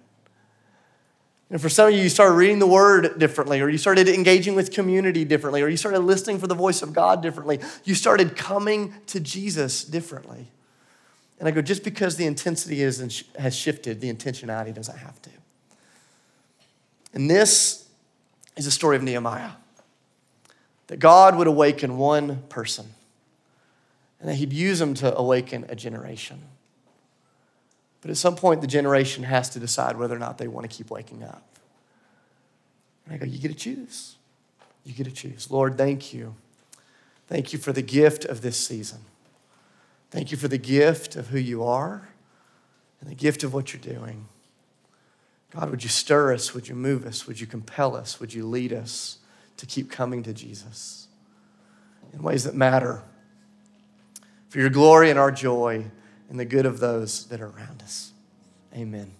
And 1.50 1.60
for 1.60 1.68
some 1.68 1.88
of 1.88 1.94
you, 1.94 2.00
you 2.00 2.08
started 2.08 2.34
reading 2.34 2.60
the 2.60 2.66
word 2.66 3.18
differently, 3.18 3.60
or 3.60 3.68
you 3.68 3.76
started 3.76 4.08
engaging 4.08 4.54
with 4.54 4.72
community 4.72 5.22
differently, 5.24 5.60
or 5.60 5.68
you 5.68 5.76
started 5.76 6.00
listening 6.00 6.38
for 6.38 6.46
the 6.46 6.54
voice 6.54 6.80
of 6.80 6.94
God 6.94 7.20
differently. 7.20 7.58
You 7.84 7.94
started 7.94 8.36
coming 8.36 8.94
to 9.08 9.20
Jesus 9.20 9.84
differently. 9.84 10.46
And 11.38 11.46
I 11.46 11.50
go, 11.50 11.60
just 11.60 11.84
because 11.84 12.16
the 12.16 12.24
intensity 12.24 12.80
is 12.80 13.00
and 13.00 13.22
has 13.38 13.54
shifted, 13.54 14.00
the 14.00 14.10
intentionality 14.10 14.74
doesn't 14.74 14.96
have 14.96 15.20
to. 15.22 15.30
And 17.12 17.28
this 17.28 17.86
is 18.56 18.64
the 18.64 18.70
story 18.70 18.96
of 18.96 19.02
Nehemiah. 19.02 19.50
That 20.86 21.00
God 21.00 21.36
would 21.36 21.46
awaken 21.48 21.98
one 21.98 22.44
person 22.48 22.94
and 24.20 24.28
that 24.28 24.34
He'd 24.34 24.52
use 24.52 24.78
them 24.78 24.94
to 24.94 25.16
awaken 25.16 25.64
a 25.68 25.74
generation. 25.74 26.42
But 28.00 28.10
at 28.10 28.16
some 28.16 28.36
point, 28.36 28.60
the 28.60 28.66
generation 28.66 29.24
has 29.24 29.50
to 29.50 29.58
decide 29.58 29.96
whether 29.96 30.14
or 30.14 30.18
not 30.18 30.38
they 30.38 30.48
want 30.48 30.70
to 30.70 30.74
keep 30.74 30.90
waking 30.90 31.22
up. 31.22 31.42
And 33.04 33.14
I 33.14 33.18
go, 33.18 33.26
You 33.26 33.38
get 33.38 33.48
to 33.48 33.54
choose. 33.54 34.16
You 34.84 34.94
get 34.94 35.04
to 35.04 35.12
choose. 35.12 35.50
Lord, 35.50 35.76
thank 35.76 36.14
you. 36.14 36.34
Thank 37.26 37.52
you 37.52 37.58
for 37.58 37.72
the 37.72 37.82
gift 37.82 38.24
of 38.24 38.40
this 38.40 38.56
season. 38.56 39.00
Thank 40.10 40.32
you 40.32 40.36
for 40.36 40.48
the 40.48 40.58
gift 40.58 41.14
of 41.14 41.28
who 41.28 41.38
you 41.38 41.62
are 41.62 42.08
and 43.00 43.08
the 43.08 43.14
gift 43.14 43.44
of 43.44 43.54
what 43.54 43.72
you're 43.72 43.94
doing. 43.94 44.26
God, 45.50 45.70
would 45.70 45.82
you 45.82 45.88
stir 45.88 46.32
us? 46.32 46.54
Would 46.54 46.68
you 46.68 46.74
move 46.74 47.06
us? 47.06 47.26
Would 47.26 47.40
you 47.40 47.46
compel 47.46 47.96
us? 47.96 48.18
Would 48.20 48.32
you 48.32 48.46
lead 48.46 48.72
us 48.72 49.18
to 49.56 49.66
keep 49.66 49.90
coming 49.90 50.22
to 50.22 50.32
Jesus 50.32 51.08
in 52.12 52.22
ways 52.22 52.44
that 52.44 52.54
matter 52.54 53.02
for 54.50 54.58
your 54.58 54.68
glory 54.68 55.08
and 55.10 55.18
our 55.18 55.32
joy 55.32 55.90
and 56.28 56.38
the 56.38 56.44
good 56.44 56.66
of 56.66 56.80
those 56.80 57.26
that 57.28 57.40
are 57.40 57.48
around 57.48 57.82
us? 57.82 58.12
Amen. 58.74 59.12